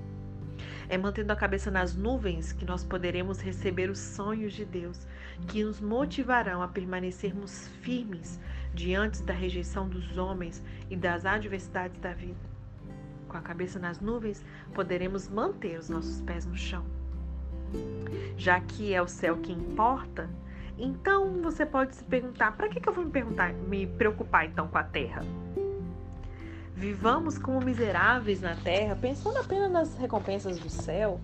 É 0.92 0.98
mantendo 0.98 1.32
a 1.32 1.36
cabeça 1.36 1.70
nas 1.70 1.96
nuvens 1.96 2.52
que 2.52 2.66
nós 2.66 2.84
poderemos 2.84 3.40
receber 3.40 3.88
os 3.88 3.98
sonhos 3.98 4.52
de 4.52 4.62
Deus, 4.62 5.06
que 5.48 5.64
nos 5.64 5.80
motivarão 5.80 6.60
a 6.60 6.68
permanecermos 6.68 7.66
firmes 7.80 8.38
diante 8.74 9.22
da 9.22 9.32
rejeição 9.32 9.88
dos 9.88 10.18
homens 10.18 10.62
e 10.90 10.94
das 10.94 11.24
adversidades 11.24 11.98
da 11.98 12.12
vida. 12.12 12.44
Com 13.26 13.38
a 13.38 13.40
cabeça 13.40 13.78
nas 13.78 14.00
nuvens, 14.02 14.44
poderemos 14.74 15.30
manter 15.30 15.78
os 15.78 15.88
nossos 15.88 16.20
pés 16.20 16.44
no 16.44 16.58
chão. 16.58 16.84
Já 18.36 18.60
que 18.60 18.92
é 18.92 19.00
o 19.00 19.08
céu 19.08 19.38
que 19.38 19.50
importa, 19.50 20.28
então 20.76 21.40
você 21.40 21.64
pode 21.64 21.96
se 21.96 22.04
perguntar: 22.04 22.54
para 22.54 22.68
que, 22.68 22.78
que 22.78 22.88
eu 22.90 22.92
vou 22.92 23.06
me, 23.06 23.22
me 23.66 23.86
preocupar 23.86 24.44
então 24.44 24.68
com 24.68 24.76
a 24.76 24.84
terra? 24.84 25.22
Vivamos 26.82 27.38
como 27.38 27.60
miseráveis 27.60 28.40
na 28.40 28.56
terra, 28.56 28.96
pensando 28.96 29.36
apenas 29.36 29.70
nas 29.70 29.94
recompensas 29.94 30.58
do 30.58 30.68
céu. 30.68 31.20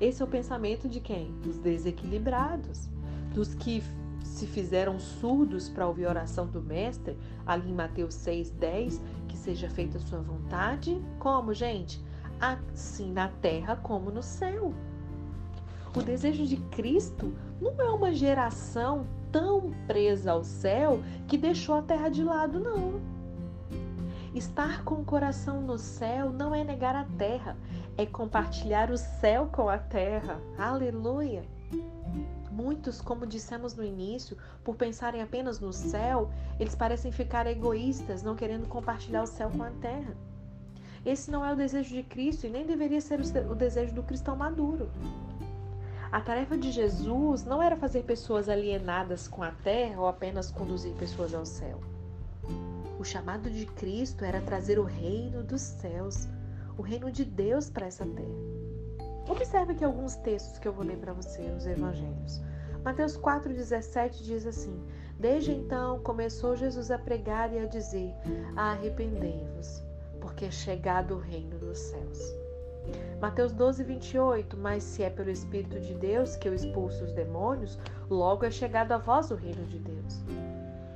Esse 0.00 0.22
é 0.22 0.24
o 0.24 0.28
pensamento 0.28 0.88
de 0.88 0.98
quem? 0.98 1.30
Dos 1.42 1.58
desequilibrados, 1.58 2.88
dos 3.34 3.54
que 3.54 3.82
se 4.24 4.46
fizeram 4.46 4.98
surdos 4.98 5.68
para 5.68 5.86
ouvir 5.86 6.06
a 6.06 6.08
oração 6.08 6.46
do 6.46 6.62
Mestre, 6.62 7.18
ali 7.44 7.68
em 7.68 7.74
Mateus 7.74 8.14
6,10, 8.14 8.98
que 9.28 9.36
seja 9.36 9.68
feita 9.68 9.98
a 9.98 10.00
sua 10.00 10.20
vontade. 10.20 10.98
Como, 11.18 11.52
gente? 11.52 12.02
Assim 12.40 13.12
na 13.12 13.28
terra 13.28 13.76
como 13.76 14.10
no 14.10 14.22
céu. 14.22 14.72
O 15.94 16.00
desejo 16.00 16.46
de 16.46 16.56
Cristo 16.56 17.34
não 17.60 17.78
é 17.78 17.90
uma 17.90 18.14
geração 18.14 19.06
tão 19.30 19.70
presa 19.86 20.32
ao 20.32 20.42
céu 20.42 21.02
que 21.28 21.36
deixou 21.36 21.74
a 21.74 21.82
terra 21.82 22.08
de 22.08 22.24
lado, 22.24 22.58
não. 22.58 23.21
Estar 24.34 24.82
com 24.82 24.94
o 24.94 25.04
coração 25.04 25.60
no 25.60 25.76
céu 25.76 26.30
não 26.30 26.54
é 26.54 26.64
negar 26.64 26.96
a 26.96 27.04
terra, 27.18 27.54
é 27.98 28.06
compartilhar 28.06 28.90
o 28.90 28.96
céu 28.96 29.50
com 29.52 29.68
a 29.68 29.76
terra. 29.76 30.40
Aleluia! 30.56 31.44
Muitos, 32.50 33.02
como 33.02 33.26
dissemos 33.26 33.74
no 33.74 33.84
início, 33.84 34.38
por 34.64 34.74
pensarem 34.74 35.20
apenas 35.20 35.60
no 35.60 35.70
céu, 35.70 36.30
eles 36.58 36.74
parecem 36.74 37.12
ficar 37.12 37.46
egoístas, 37.46 38.22
não 38.22 38.34
querendo 38.34 38.66
compartilhar 38.68 39.22
o 39.22 39.26
céu 39.26 39.50
com 39.50 39.62
a 39.62 39.70
terra. 39.82 40.16
Esse 41.04 41.30
não 41.30 41.44
é 41.44 41.52
o 41.52 41.56
desejo 41.56 41.94
de 41.94 42.02
Cristo 42.02 42.46
e 42.46 42.50
nem 42.50 42.64
deveria 42.64 43.02
ser 43.02 43.20
o 43.20 43.54
desejo 43.54 43.94
do 43.94 44.02
cristão 44.02 44.34
maduro. 44.34 44.88
A 46.10 46.22
tarefa 46.22 46.56
de 46.56 46.70
Jesus 46.72 47.44
não 47.44 47.60
era 47.62 47.76
fazer 47.76 48.04
pessoas 48.04 48.48
alienadas 48.48 49.28
com 49.28 49.42
a 49.42 49.50
terra 49.50 50.00
ou 50.00 50.08
apenas 50.08 50.50
conduzir 50.50 50.94
pessoas 50.94 51.34
ao 51.34 51.44
céu. 51.44 51.91
O 53.02 53.04
chamado 53.04 53.50
de 53.50 53.66
Cristo 53.66 54.24
era 54.24 54.40
trazer 54.40 54.78
o 54.78 54.84
reino 54.84 55.42
dos 55.42 55.60
céus, 55.60 56.28
o 56.78 56.82
reino 56.82 57.10
de 57.10 57.24
Deus 57.24 57.68
para 57.68 57.86
essa 57.86 58.06
terra. 58.06 59.08
Observe 59.28 59.72
aqui 59.72 59.84
alguns 59.84 60.14
textos 60.14 60.56
que 60.60 60.68
eu 60.68 60.72
vou 60.72 60.84
ler 60.84 60.98
para 60.98 61.12
você, 61.12 61.42
os 61.50 61.66
evangelhos. 61.66 62.40
Mateus 62.84 63.18
4,17 63.18 64.22
diz 64.22 64.46
assim: 64.46 64.80
Desde 65.18 65.50
então 65.50 65.98
começou 66.04 66.54
Jesus 66.54 66.92
a 66.92 66.98
pregar 66.98 67.52
e 67.52 67.58
a 67.58 67.66
dizer: 67.66 68.14
Arrependei-vos, 68.54 69.82
porque 70.20 70.44
é 70.44 70.50
chegado 70.52 71.16
o 71.16 71.18
reino 71.18 71.58
dos 71.58 71.78
céus. 71.78 72.20
Mateus 73.20 73.50
12, 73.50 73.82
28. 73.82 74.56
Mas 74.56 74.84
se 74.84 75.02
é 75.02 75.10
pelo 75.10 75.30
Espírito 75.30 75.80
de 75.80 75.94
Deus 75.94 76.36
que 76.36 76.48
eu 76.48 76.54
expulso 76.54 77.02
os 77.02 77.12
demônios, 77.12 77.80
logo 78.08 78.44
é 78.44 78.50
chegado 78.52 78.92
a 78.92 78.98
vós 78.98 79.32
o 79.32 79.34
reino 79.34 79.64
de 79.66 79.80
Deus. 79.80 80.22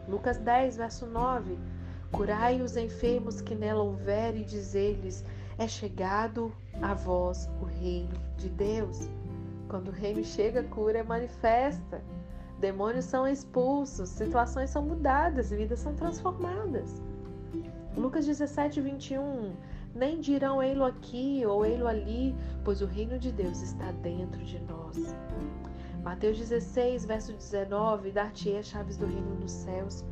Lucas 0.09 0.39
10, 0.39 0.77
verso 0.77 1.05
9. 1.05 1.59
Curai 2.13 2.61
os 2.63 2.77
enfermos 2.77 3.41
que 3.41 3.55
nela 3.55 3.83
houver 3.83 4.37
e 4.37 4.45
dizer-lhes: 4.45 5.25
é 5.59 5.67
chegado 5.67 6.53
a 6.83 6.95
vós 6.95 7.49
o 7.61 7.65
reino 7.65 8.15
de 8.37 8.49
Deus. 8.49 9.09
Quando 9.69 9.89
o 9.89 9.93
reino 9.93 10.23
chega, 10.25 10.61
a 10.61 10.65
cura 10.65 10.99
é 10.99 11.03
manifesta. 11.03 12.03
Demônios 12.61 13.05
são 13.05 13.27
expulsos, 13.27 14.09
situações 14.09 14.71
são 14.71 14.83
mudadas, 14.83 15.51
vidas 15.51 15.81
são 15.81 15.95
transformadas. 15.95 17.03
Lucas 17.97 18.27
17, 18.27 18.81
21. 18.81 19.53
Nem 19.95 20.21
dirão 20.21 20.63
ei-lo 20.63 20.85
aqui 20.85 21.43
ou 21.47 21.65
ei-lo 21.65 21.89
ali, 21.89 22.35
pois 22.65 22.83
o 22.83 22.87
reino 22.87 23.19
de 23.19 23.33
Deus 23.33 23.63
está 23.63 23.91
dentro 23.93 24.43
de 24.45 24.59
nós. 24.61 25.15
Mateus 26.03 26.39
16, 26.39 27.07
verso 27.07 27.33
19: 27.33 28.11
Dar-te-ei 28.11 28.59
as 28.59 28.67
chaves 28.67 28.97
do 28.97 29.07
reino 29.07 29.35
dos 29.37 29.53
céus. 29.53 30.05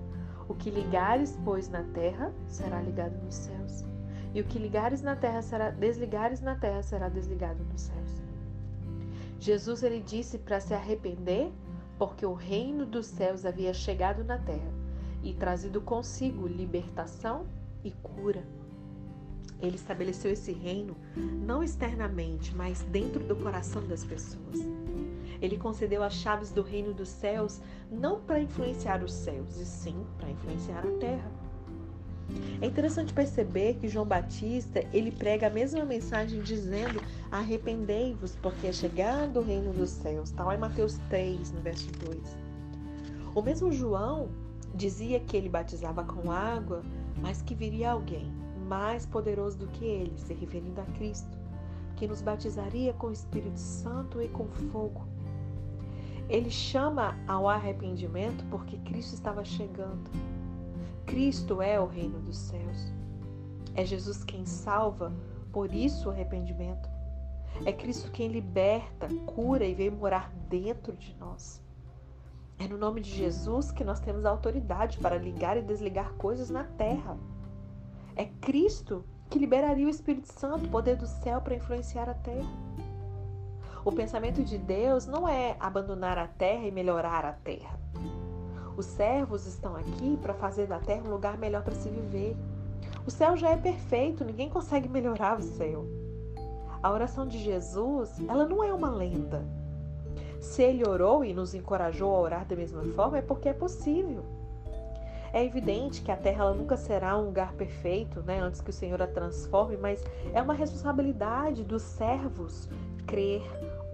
O 0.49 0.55
que 0.55 0.71
ligares, 0.71 1.39
pois, 1.45 1.69
na 1.69 1.83
terra, 1.83 2.33
será 2.47 2.81
ligado 2.81 3.17
nos 3.25 3.35
céus 3.35 3.85
e 4.35 4.41
o 4.41 4.45
que 4.45 4.59
ligares 4.59 5.01
na 5.01 5.15
terra 5.15 5.41
será 5.41 5.71
desligares 5.71 6.41
na 6.41 6.57
terra 6.57 6.83
será 6.83 7.09
desligado 7.09 7.63
nos 7.65 7.83
céus. 7.83 8.23
Jesus 9.39 9.83
ele 9.83 10.01
disse 10.01 10.39
para 10.39 10.59
se 10.59 10.75
arrepender, 10.75 11.53
porque 11.97 12.27
o 12.27 12.35
reino 12.35 12.85
dos 12.85 13.07
céus 13.07 13.47
havia 13.47 13.73
chegado 13.73 14.25
na 14.25 14.37
terra 14.37 14.73
e 15.23 15.33
trazido 15.33 15.81
consigo 15.81 16.49
libertação 16.49 17.47
e 17.85 17.93
cura. 17.93 18.45
Ele 19.63 19.77
estabeleceu 19.77 20.33
esse 20.33 20.53
reino 20.53 20.97
não 21.17 21.63
externamente, 21.63 22.55
mas 22.55 22.83
dentro 22.83 23.23
do 23.23 23.37
coração 23.37 23.87
das 23.87 24.05
pessoas. 24.05 24.59
Ele 25.41 25.57
concedeu 25.57 26.03
as 26.03 26.15
chaves 26.15 26.51
do 26.51 26.63
reino 26.63 26.93
dos 26.93 27.09
céus 27.09 27.61
não 27.91 28.21
para 28.21 28.41
influenciar 28.41 29.03
os 29.03 29.13
céus, 29.13 29.57
e 29.57 29.65
sim 29.65 30.05
para 30.19 30.31
influenciar 30.31 30.87
a 30.87 30.99
terra. 30.99 31.31
É 32.61 32.67
interessante 32.67 33.13
perceber 33.13 33.75
que 33.75 33.89
João 33.89 34.07
Batista, 34.07 34.85
ele 34.93 35.13
prega 35.13 35.47
a 35.47 35.51
mesma 35.51 35.85
mensagem 35.85 36.41
dizendo: 36.41 37.01
"Arrependei-vos, 37.31 38.37
porque 38.37 38.67
é 38.67 38.73
chegado 38.73 39.41
o 39.41 39.43
reino 39.43 39.73
dos 39.73 39.91
céus". 39.91 40.31
Está 40.31 40.45
lá 40.45 40.55
em 40.55 40.59
Mateus 40.59 40.99
3, 41.11 41.53
no 41.53 41.61
verso 41.61 41.91
2. 41.93 42.39
O 43.35 43.43
mesmo 43.43 43.71
João 43.73 44.29
dizia 44.75 45.21
que 45.21 45.37
ele 45.37 45.49
batizava 45.49 46.05
com 46.05 46.31
água, 46.31 46.83
mas 47.21 47.43
que 47.43 47.55
viria 47.55 47.91
alguém 47.91 48.33
mais 48.67 49.05
poderoso 49.05 49.59
do 49.59 49.67
que 49.69 49.85
ele, 49.85 50.17
se 50.17 50.33
referindo 50.33 50.81
a 50.81 50.85
Cristo, 50.97 51.39
que 51.97 52.07
nos 52.07 52.23
batizaria 52.23 52.93
com 52.95 53.09
o 53.09 53.13
Espírito 53.13 53.59
Santo 53.59 54.23
e 54.23 54.29
com 54.29 54.47
fogo. 54.49 55.07
Ele 56.29 56.51
chama 56.51 57.17
ao 57.29 57.49
arrependimento 57.49 58.45
porque 58.51 58.79
Cristo 58.79 59.15
estava 59.15 59.45
chegando. 59.45 60.11
Cristo 61.07 61.61
é 61.61 61.79
o 61.79 61.87
reino 61.87 62.19
dos 62.21 62.37
céus. 62.37 62.93
É 63.75 63.85
Jesus 63.85 64.25
quem 64.25 64.47
salva, 64.47 65.13
por 65.53 65.73
isso 65.73 66.09
o 66.09 66.13
arrependimento. 66.13 66.89
É 67.65 67.73
Cristo 67.73 68.11
quem 68.11 68.29
liberta, 68.29 69.09
cura 69.27 69.65
e 69.65 69.75
veio 69.75 69.93
morar 69.93 70.33
dentro 70.49 70.97
de 70.97 71.15
nós. 71.17 71.63
É 72.59 72.67
no 72.67 72.79
nome 72.79 73.01
de 73.01 73.11
Jesus 73.11 73.71
que 73.71 73.85
nós 73.85 74.01
temos 74.01 74.25
a 74.25 74.31
autoridade 74.31 74.99
para 74.99 75.19
ligar 75.19 75.57
e 75.57 75.63
desligar 75.63 76.15
coisas 76.15 76.51
na 76.51 76.65
terra. 76.65 77.17
É 78.17 78.25
Cristo 78.41 79.05
que 79.29 79.39
liberaria 79.39 79.87
o 79.87 79.91
Espírito 79.91 80.33
Santo, 80.33 80.67
o 80.67 80.71
poder 80.71 80.97
do 80.97 81.07
céu, 81.07 81.41
para 81.41 81.57
influenciar 81.57 82.09
a 82.09 82.15
terra. 82.15 82.49
O 83.85 83.93
pensamento 83.93 84.43
de 84.43 84.57
Deus 84.57 85.07
não 85.07 85.29
é 85.29 85.57
abandonar 85.61 86.17
a 86.17 86.27
terra 86.27 86.67
e 86.67 86.71
melhorar 86.71 87.25
a 87.27 87.33
terra. 87.33 87.79
Os 88.79 88.87
servos 88.87 89.47
estão 89.47 89.77
aqui 89.77 90.19
para 90.23 90.33
fazer 90.33 90.67
da 90.67 90.79
terra 90.79 91.03
um 91.07 91.11
lugar 91.11 91.37
melhor 91.37 91.63
para 91.63 91.75
se 91.75 91.91
viver. 91.91 92.35
O 93.07 93.11
céu 93.11 93.37
já 93.37 93.51
é 93.51 93.57
perfeito, 93.57 94.25
ninguém 94.25 94.49
consegue 94.49 94.89
melhorar 94.89 95.39
o 95.39 95.43
céu. 95.43 95.87
A 96.83 96.91
oração 96.91 97.27
de 97.27 97.39
Jesus, 97.39 98.11
ela 98.27 98.47
não 98.47 98.65
é 98.65 98.73
uma 98.73 98.89
lenda. 98.89 99.45
Se 100.41 100.63
ele 100.63 100.89
orou 100.89 101.23
e 101.23 101.35
nos 101.35 101.55
encorajou 101.55 102.15
a 102.17 102.21
orar 102.21 102.47
da 102.47 102.57
mesma 102.57 102.83
forma, 102.95 103.19
é 103.19 103.23
porque 103.23 103.51
é 103.51 103.53
possível. 103.53 104.25
É 105.31 105.45
evidente 105.45 106.01
que 106.01 106.11
a 106.11 106.17
terra 106.17 106.53
nunca 106.55 106.77
será 106.77 107.19
um 107.19 107.27
lugar 107.27 107.53
perfeito, 107.53 108.23
né, 108.23 108.41
antes 108.41 108.61
que 108.61 108.71
o 108.71 108.73
Senhor 108.73 109.03
a 109.03 109.07
transforme, 109.07 109.77
mas 109.77 110.03
é 110.33 110.41
uma 110.41 110.55
responsabilidade 110.55 111.65
dos 111.65 111.83
servos 111.83 112.69
crer, 113.07 113.43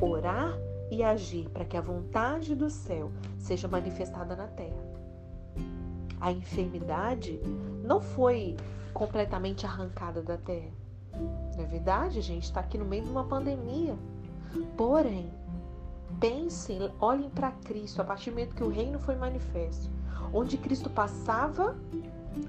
orar 0.01 0.59
e 0.91 1.03
agir 1.03 1.49
para 1.51 1.65
que 1.65 1.77
a 1.77 1.81
vontade 1.81 2.55
do 2.55 2.69
céu 2.69 3.11
seja 3.39 3.69
manifestada 3.69 4.35
na 4.35 4.47
terra. 4.49 4.91
A 6.21 6.33
enfermidade 6.33 7.41
não 7.85 8.01
foi 8.01 8.57
completamente 8.93 9.65
arrancada 9.65 10.21
da 10.23 10.37
terra. 10.37 10.73
Não 11.57 11.65
é 11.65 11.67
verdade? 11.67 12.21
Gente 12.21 12.45
está 12.45 12.61
aqui 12.61 12.77
no 12.77 12.85
meio 12.85 13.05
de 13.05 13.11
uma 13.11 13.25
pandemia. 13.25 13.97
Porém, 14.77 15.33
pensem, 16.19 16.91
olhem 17.01 17.31
para 17.31 17.53
Cristo 17.53 18.03
a 18.03 18.05
partir 18.05 18.31
do 18.31 18.35
momento 18.35 18.55
que 18.55 18.65
o 18.65 18.69
reino 18.69 18.99
foi 18.99 19.15
manifesto. 19.17 19.91
Onde 20.33 20.59
Cristo 20.59 20.91
passava, 20.91 21.77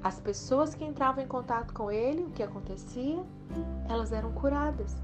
as 0.04 0.20
pessoas 0.20 0.76
que 0.76 0.84
entravam 0.84 1.24
em 1.24 1.28
contato 1.28 1.74
com 1.74 1.92
ele, 1.92 2.24
o 2.24 2.30
que 2.32 2.44
acontecia? 2.44 3.24
Elas 3.88 4.12
eram 4.12 4.32
curadas. 4.34 4.96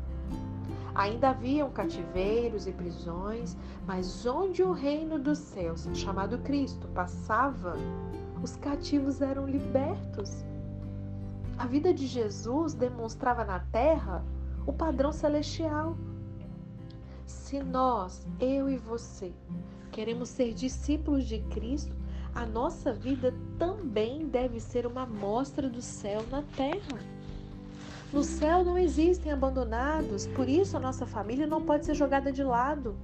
Ainda 0.97 1.29
haviam 1.29 1.69
cativeiros 1.69 2.65
e 2.65 2.71
prisões, 2.71 3.55
mas 3.85 4.25
onde 4.25 4.63
o 4.63 4.71
reino 4.71 5.19
dos 5.19 5.37
céus, 5.37 5.87
chamado 5.93 6.39
Cristo, 6.39 6.87
passava, 6.87 7.75
os 8.41 8.55
cativos 8.55 9.21
eram 9.21 9.45
libertos. 9.45 10.43
A 11.55 11.67
vida 11.67 11.93
de 11.93 12.07
Jesus 12.07 12.73
demonstrava 12.73 13.45
na 13.45 13.59
terra 13.59 14.25
o 14.65 14.73
padrão 14.73 15.11
celestial. 15.11 15.95
Se 17.27 17.61
nós, 17.61 18.25
eu 18.39 18.67
e 18.67 18.75
você, 18.77 19.31
queremos 19.91 20.29
ser 20.29 20.51
discípulos 20.55 21.25
de 21.25 21.41
Cristo, 21.41 21.95
a 22.33 22.43
nossa 22.43 22.91
vida 22.91 23.35
também 23.59 24.27
deve 24.27 24.59
ser 24.59 24.87
uma 24.87 25.03
amostra 25.03 25.69
do 25.69 25.81
céu 25.81 26.25
na 26.31 26.41
terra. 26.55 27.16
No 28.11 28.23
céu 28.23 28.63
não 28.63 28.77
existem 28.77 29.31
abandonados, 29.31 30.27
por 30.27 30.47
isso 30.47 30.77
a 30.77 30.79
nossa 30.79 31.05
família 31.05 31.45
não 31.45 31.61
pode 31.61 31.85
ser 31.85 31.93
jogada 31.93 32.31
de 32.31 32.41
lado. 32.41 32.95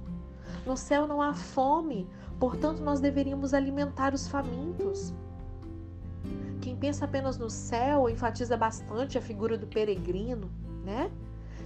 No 0.64 0.76
céu 0.76 1.06
não 1.06 1.20
há 1.20 1.34
fome, 1.34 2.08
portanto 2.40 2.80
nós 2.80 3.00
deveríamos 3.00 3.52
alimentar 3.52 4.14
os 4.14 4.26
famintos. 4.26 5.12
Quem 6.62 6.74
pensa 6.74 7.04
apenas 7.04 7.36
no 7.36 7.50
céu 7.50 8.08
enfatiza 8.08 8.56
bastante 8.56 9.18
a 9.18 9.20
figura 9.20 9.58
do 9.58 9.66
peregrino, 9.66 10.50
né? 10.82 11.10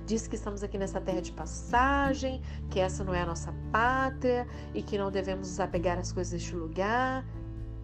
Diz 0.04 0.26
que 0.26 0.34
estamos 0.34 0.64
aqui 0.64 0.76
nessa 0.76 1.00
terra 1.00 1.20
de 1.20 1.30
passagem, 1.30 2.42
que 2.70 2.80
essa 2.80 3.04
não 3.04 3.14
é 3.14 3.22
a 3.22 3.26
nossa 3.26 3.54
pátria 3.70 4.48
e 4.74 4.82
que 4.82 4.98
não 4.98 5.12
devemos 5.12 5.48
nos 5.48 5.60
apegar 5.60 5.98
às 5.98 6.10
coisas 6.10 6.32
deste 6.32 6.56
lugar. 6.56 7.24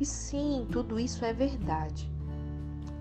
E 0.01 0.05
sim, 0.05 0.67
tudo 0.73 0.99
isso 0.99 1.25
é 1.25 1.33
verdade. 1.33 2.14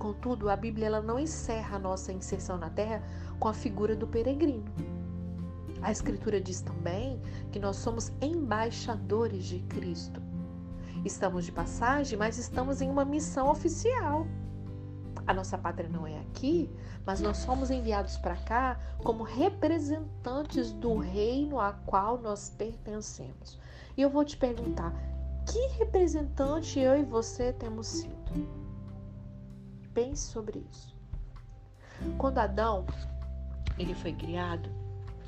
Contudo, 0.03 0.49
a 0.49 0.55
Bíblia 0.57 0.87
ela 0.87 1.01
não 1.01 1.17
encerra 1.17 1.77
a 1.77 1.79
nossa 1.79 2.11
inserção 2.11 2.57
na 2.57 2.69
terra 2.69 3.01
com 3.39 3.47
a 3.47 3.53
figura 3.53 3.95
do 3.95 4.05
peregrino. 4.05 4.69
A 5.81 5.93
Escritura 5.93 6.41
diz 6.41 6.59
também 6.59 7.21
que 7.53 7.57
nós 7.57 7.77
somos 7.77 8.11
embaixadores 8.21 9.45
de 9.45 9.61
Cristo. 9.61 10.21
Estamos 11.05 11.45
de 11.45 11.53
passagem, 11.53 12.19
mas 12.19 12.37
estamos 12.37 12.81
em 12.81 12.89
uma 12.89 13.05
missão 13.05 13.49
oficial. 13.49 14.27
A 15.25 15.33
nossa 15.33 15.57
pátria 15.57 15.87
não 15.87 16.05
é 16.05 16.19
aqui, 16.19 16.69
mas 17.05 17.21
nós 17.21 17.37
somos 17.37 17.71
enviados 17.71 18.17
para 18.17 18.35
cá 18.35 18.77
como 19.05 19.23
representantes 19.23 20.73
do 20.73 20.97
reino 20.97 21.61
a 21.61 21.71
qual 21.71 22.17
nós 22.17 22.49
pertencemos. 22.49 23.57
E 23.95 24.01
eu 24.01 24.09
vou 24.09 24.25
te 24.25 24.35
perguntar: 24.35 24.93
que 25.49 25.65
representante 25.77 26.77
eu 26.77 26.99
e 26.99 27.03
você 27.05 27.53
temos 27.53 27.87
sido? 27.87 28.62
Pense 29.93 30.31
sobre 30.31 30.65
isso. 30.71 30.95
Quando 32.17 32.39
Adão 32.39 32.85
ele 33.77 33.93
foi 33.93 34.13
criado, 34.13 34.69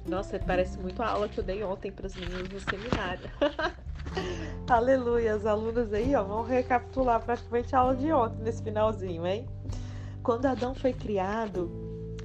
nossa, 0.08 0.38
parece 0.40 0.78
muito 0.78 1.02
a 1.02 1.10
aula 1.10 1.28
que 1.28 1.40
eu 1.40 1.44
dei 1.44 1.64
ontem 1.64 1.92
para 1.92 2.06
os 2.06 2.16
meninos 2.16 2.50
no 2.50 2.60
seminário. 2.60 3.30
Aleluia, 4.70 5.36
as 5.36 5.46
alunas 5.46 5.92
aí, 5.94 6.16
ó, 6.16 6.24
vão 6.24 6.44
recapitular 6.44 7.24
praticamente 7.24 7.76
a 7.76 7.80
aula 7.80 7.96
de 7.96 8.12
ontem 8.12 8.44
nesse 8.44 8.62
finalzinho, 8.62 9.26
hein? 9.26 9.48
Quando 10.22 10.46
Adão 10.46 10.76
foi 10.76 10.94
criado, 10.94 11.72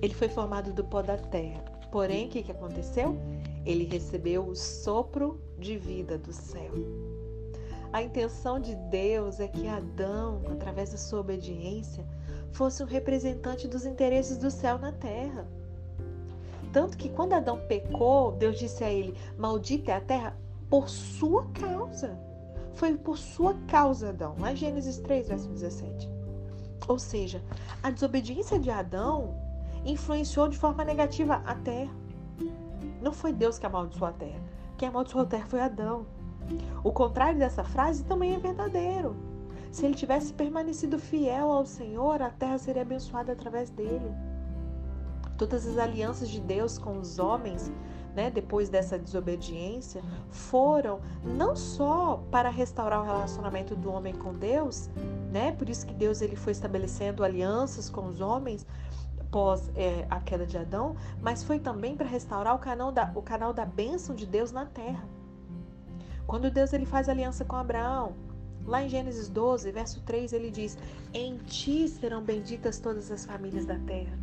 ele 0.03 0.15
foi 0.15 0.29
formado 0.29 0.73
do 0.73 0.85
pó 0.85 1.03
da 1.03 1.17
terra. 1.17 1.63
Porém, 1.91 2.27
o 2.27 2.31
que, 2.31 2.43
que 2.43 2.53
aconteceu? 2.53 3.19
Ele 3.65 3.85
recebeu 3.85 4.47
o 4.47 4.55
sopro 4.55 5.41
de 5.59 5.77
vida 5.77 6.17
do 6.17 6.33
céu. 6.33 6.73
A 7.93 8.03
intenção 8.03 8.61
de 8.61 8.75
Deus 8.75 9.41
é 9.41 9.49
que 9.49 9.67
Adão, 9.67 10.43
através 10.51 10.93
da 10.93 10.99
sua 10.99 11.21
obediência, 11.21 12.07
fosse 12.53 12.83
um 12.83 12.87
representante 12.87 13.69
dos 13.69 13.85
interesses 13.85 14.39
do 14.39 14.51
céu 14.51 14.79
na 14.79 14.93
terra. 14.93 15.47
Tanto 16.73 16.97
que 16.97 17.09
quando 17.09 17.33
Adão 17.33 17.59
pecou, 17.67 18.33
Deus 18.33 18.59
disse 18.59 18.85
a 18.85 18.91
ele: 18.91 19.17
Maldita 19.37 19.93
é 19.93 19.97
a 19.97 20.01
terra 20.01 20.37
por 20.69 20.89
sua 20.89 21.47
causa. 21.53 22.19
Foi 22.75 22.97
por 22.97 23.19
sua 23.19 23.55
causa, 23.67 24.11
Adão. 24.11 24.37
Lá 24.39 24.53
em 24.53 24.57
Gênesis 24.57 24.99
3, 24.99 25.29
verso 25.29 25.49
17. 25.49 26.09
Ou 26.89 26.99
seja, 26.99 27.43
a 27.83 27.91
desobediência 27.91 28.59
de 28.59 28.71
Adão 28.71 29.35
influenciou 29.85 30.49
de 30.49 30.57
forma 30.57 30.85
negativa 30.85 31.43
a 31.45 31.55
terra. 31.55 31.93
Não 33.03 33.13
foi 33.13 33.33
Deus 33.33 33.59
que 33.59 33.67
amaldiçoou 33.67 34.09
a 34.09 34.13
terra. 34.13 34.41
Quem 34.79 34.89
amaldiçoou 34.89 35.25
a 35.25 35.27
terra 35.27 35.47
foi 35.47 35.61
Adão. 35.61 36.07
O 36.83 36.93
contrário 36.93 37.39
dessa 37.39 37.65
frase 37.65 38.05
também 38.05 38.35
é 38.35 38.39
verdadeiro. 38.39 39.30
Se 39.71 39.87
ele 39.87 39.95
tivesse 39.95 40.33
permanecido 40.33 40.99
fiel 40.99 41.51
ao 41.51 41.65
Senhor, 41.65 42.21
a 42.21 42.31
terra 42.31 42.59
seria 42.59 42.83
abençoada 42.83 43.33
através 43.33 43.71
dele. 43.71 44.13
Todas 45.39 45.67
as 45.67 45.79
alianças 45.79 46.29
de 46.29 46.41
Deus 46.41 46.77
com 46.77 46.99
os 46.99 47.19
homens, 47.19 47.73
né, 48.15 48.31
depois 48.31 48.69
dessa 48.69 48.99
desobediência, 48.99 50.03
foram 50.29 51.01
não 51.25 51.55
só 51.55 52.23
para 52.31 52.51
restaurar 52.51 53.01
o 53.01 53.05
relacionamento 53.05 53.77
do 53.77 53.93
homem 53.93 54.13
com 54.13 54.35
Deus, 54.35 54.91
né? 55.31 55.53
Por 55.53 55.69
isso 55.69 55.87
que 55.87 55.95
Deus 55.95 56.21
ele 56.21 56.35
foi 56.35 56.53
estabelecendo 56.53 57.23
alianças 57.23 57.89
com 57.89 58.07
os 58.09 58.21
homens 58.21 58.67
após 59.21 59.71
é, 59.77 60.05
a 60.11 60.19
queda 60.21 60.45
de 60.45 60.59
Adão, 60.59 60.97
mas 61.23 61.45
foi 61.45 61.61
também 61.61 61.97
para 61.97 62.09
restaurar 62.09 62.57
o 62.57 62.59
canal 62.59 62.91
da 62.91 63.13
o 63.15 63.23
canal 63.23 63.53
da 63.53 63.65
bênção 63.65 64.15
de 64.15 64.27
Deus 64.27 64.51
na 64.51 64.67
terra. 64.67 65.05
Quando 66.27 66.51
Deus 66.51 66.73
ele 66.73 66.85
faz 66.85 67.09
aliança 67.09 67.45
com 67.45 67.55
Abraão, 67.55 68.13
lá 68.67 68.83
em 68.83 68.89
Gênesis 68.89 69.29
12, 69.29 69.71
verso 69.71 70.01
3, 70.03 70.33
ele 70.33 70.51
diz: 70.51 70.77
Em 71.13 71.37
ti 71.39 71.89
serão 71.89 72.23
benditas 72.23 72.79
todas 72.79 73.11
as 73.11 73.25
famílias 73.25 73.67
da 73.67 73.79
terra. 73.81 74.19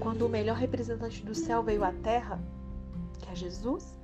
Quando 0.00 0.26
o 0.26 0.28
melhor 0.28 0.56
representante 0.56 1.24
do 1.24 1.34
céu 1.34 1.62
veio 1.62 1.84
à 1.84 1.92
terra, 1.92 2.40
que 3.18 3.30
é 3.30 3.34
Jesus, 3.34 3.98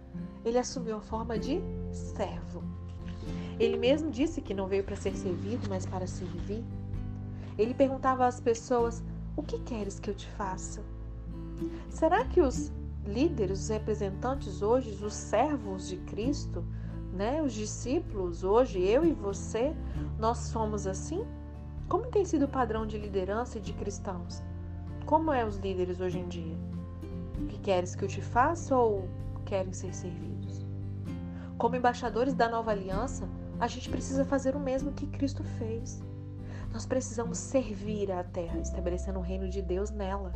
ele 0.45 0.59
assumiu 0.59 0.97
a 0.97 1.01
forma 1.01 1.39
de 1.39 1.61
servo. 1.93 2.63
Ele 3.59 3.77
mesmo 3.77 4.11
disse 4.11 4.41
que 4.41 4.55
não 4.55 4.67
veio 4.67 4.85
para 4.85 4.97
ser 4.97 5.15
servido, 5.17 5.69
mas 5.69 5.87
para 5.87 6.07
servir. 6.07 6.65
Ele 7.59 7.75
perguntava 7.75 8.27
às 8.27 8.41
pessoas: 8.41 9.03
O 9.37 9.43
que 9.43 9.59
queres 9.61 10.01
que 10.01 10.11
eu 10.11 10.15
te 10.15 10.29
faça? 10.31 10.83
Será 11.89 12.25
que 12.25 12.41
os 12.41 12.73
líderes, 13.05 13.61
os 13.61 13.69
representantes 13.69 14.63
hoje, 14.63 15.05
os 15.05 15.15
servos 15.15 15.89
de 15.89 15.97
Cristo, 15.99 16.65
né, 17.13 17.43
os 17.43 17.53
discípulos 17.53 18.43
hoje, 18.43 18.81
eu 18.81 19.05
e 19.05 19.13
você, 19.13 19.75
nós 20.19 20.39
somos 20.39 20.87
assim? 20.87 21.25
Como 21.89 22.07
tem 22.07 22.25
sido 22.25 22.47
o 22.47 22.49
padrão 22.49 22.87
de 22.87 22.97
liderança 22.97 23.59
e 23.59 23.61
de 23.61 23.73
cristãos? 23.75 24.43
Como 25.05 25.31
é 25.31 25.45
os 25.45 25.57
líderes 25.59 26.01
hoje 26.01 26.19
em 26.19 26.27
dia? 26.27 26.57
O 27.39 27.47
que 27.47 27.59
queres 27.59 27.95
que 27.95 28.05
eu 28.05 28.09
te 28.09 28.23
faça 28.23 28.75
ou 28.75 29.09
querem 29.45 29.73
ser 29.73 29.95
servidos? 29.95 30.65
Como 31.59 31.77
embaixadores 31.77 32.35
da 32.35 32.49
nova 32.49 32.71
aliança, 32.71 33.29
a 33.61 33.67
gente 33.67 33.91
precisa 33.91 34.25
fazer 34.25 34.57
o 34.57 34.61
mesmo 34.61 34.93
que 34.93 35.07
Cristo 35.07 35.45
fez. 35.45 36.03
Nós 36.73 36.87
precisamos 36.87 37.37
servir 37.37 38.11
a 38.11 38.25
terra, 38.25 38.59
estabelecendo 38.59 39.19
o 39.19 39.23
reino 39.23 39.49
de 39.51 39.61
Deus 39.61 39.91
nela. 39.91 40.33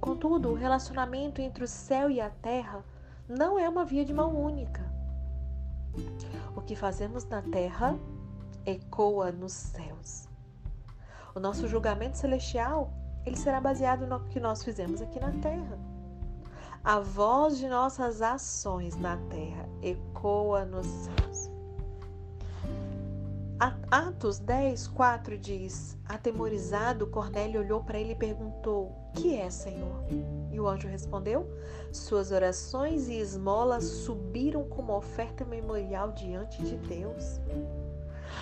Contudo, 0.00 0.50
o 0.50 0.54
relacionamento 0.54 1.40
entre 1.40 1.62
o 1.62 1.68
céu 1.68 2.10
e 2.10 2.20
a 2.20 2.30
terra 2.30 2.84
não 3.28 3.58
é 3.58 3.68
uma 3.68 3.84
via 3.84 4.04
de 4.04 4.12
mão 4.12 4.34
única. 4.34 4.89
O 6.56 6.60
que 6.60 6.76
fazemos 6.76 7.24
na 7.24 7.42
terra 7.42 7.98
ecoa 8.66 9.32
nos 9.32 9.52
céus. 9.52 10.28
O 11.34 11.40
nosso 11.40 11.68
julgamento 11.68 12.18
celestial, 12.18 12.92
ele 13.24 13.36
será 13.36 13.60
baseado 13.60 14.06
no 14.06 14.20
que 14.28 14.40
nós 14.40 14.64
fizemos 14.64 15.00
aqui 15.00 15.20
na 15.20 15.32
terra. 15.40 15.78
A 16.82 16.98
voz 16.98 17.58
de 17.58 17.68
nossas 17.68 18.22
ações 18.22 18.96
na 18.96 19.16
terra 19.28 19.68
ecoa 19.82 20.64
nos 20.64 20.86
céus. 20.86 21.50
Atos 23.90 24.38
10, 24.38 24.88
4 24.88 25.36
diz: 25.36 25.98
Atemorizado, 26.06 27.06
Cornélio 27.08 27.60
olhou 27.60 27.84
para 27.84 27.98
ele 27.98 28.12
e 28.12 28.16
perguntou: 28.16 28.99
Que 29.14 29.36
é, 29.36 29.50
Senhor? 29.50 30.04
E 30.50 30.60
o 30.60 30.68
anjo 30.68 30.88
respondeu: 30.88 31.48
Suas 31.92 32.30
orações 32.30 33.08
e 33.08 33.14
esmolas 33.14 33.84
subiram 33.84 34.64
como 34.64 34.96
oferta 34.96 35.44
memorial 35.44 36.12
diante 36.12 36.62
de 36.62 36.76
Deus. 36.76 37.40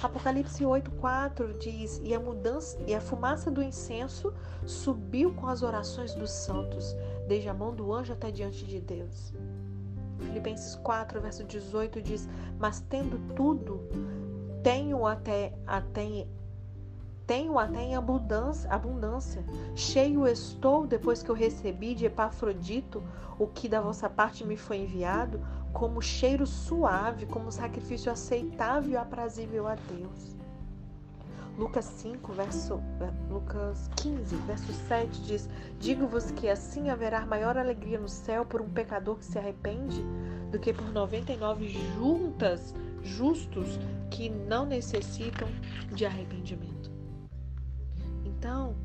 Apocalipse 0.03 0.63
8:4 0.65 1.59
diz: 1.59 2.01
e 2.05 2.15
a 2.15 2.21
mudança 2.21 2.79
e 2.87 2.95
a 2.95 3.01
fumaça 3.01 3.51
do 3.51 3.63
incenso 3.63 4.33
subiu 4.65 5.35
com 5.35 5.47
as 5.47 5.63
orações 5.63 6.15
dos 6.15 6.31
santos, 6.31 6.95
desde 7.27 7.49
a 7.49 7.55
mão 7.55 7.75
do 7.75 7.93
anjo 7.93 8.13
até 8.13 8.31
diante 8.31 8.65
de 8.65 8.81
Deus. 8.81 9.33
Filipenses 10.19 10.75
4, 10.77 11.21
verso 11.21 11.45
18 11.45 12.03
diz: 12.03 12.29
Mas 12.59 12.81
tendo 12.89 13.19
tudo, 13.35 13.81
tenho 14.63 15.07
até, 15.07 15.53
até 15.67 16.27
tenho 17.29 17.59
até 17.59 17.83
em 17.83 17.95
abundância, 17.95 18.71
abundância. 18.71 19.45
Cheio 19.77 20.27
estou 20.27 20.87
depois 20.87 21.23
que 21.23 21.29
eu 21.29 21.35
recebi 21.35 21.95
de 21.95 22.07
Epafrodito 22.07 23.05
o 23.39 23.47
que 23.47 23.69
da 23.69 23.83
vossa 23.83 24.09
parte 24.09 24.45
me 24.45 24.57
foi 24.57 24.79
enviado, 24.79 25.39
como 25.71 26.01
cheiro 26.01 26.47
suave, 26.47 27.27
como 27.27 27.53
sacrifício 27.53 28.11
aceitável 28.11 28.93
e 28.93 28.97
aprazível 28.97 29.69
a 29.69 29.75
Deus. 29.75 30.35
Lucas 31.59 31.85
5, 31.85 32.33
verso 32.33 32.81
Lucas 33.29 33.91
15, 33.97 34.35
verso 34.37 34.73
7 34.73 35.21
diz: 35.23 35.51
Digo-vos 35.79 36.31
que 36.31 36.49
assim 36.49 36.89
haverá 36.89 37.27
maior 37.27 37.59
alegria 37.59 37.99
no 37.99 38.09
céu 38.09 38.47
por 38.47 38.63
um 38.63 38.71
pecador 38.71 39.17
que 39.17 39.27
se 39.27 39.39
arrepende 39.39 40.03
do 40.51 40.59
que 40.59 40.73
por 40.73 40.91
99 40.93 41.69
juntas 41.69 42.75
justos 43.03 43.79
que 44.11 44.31
não 44.31 44.65
necessitam 44.65 45.49
de 45.93 46.07
arrependimento. 46.07 46.98
Então, 48.39 48.77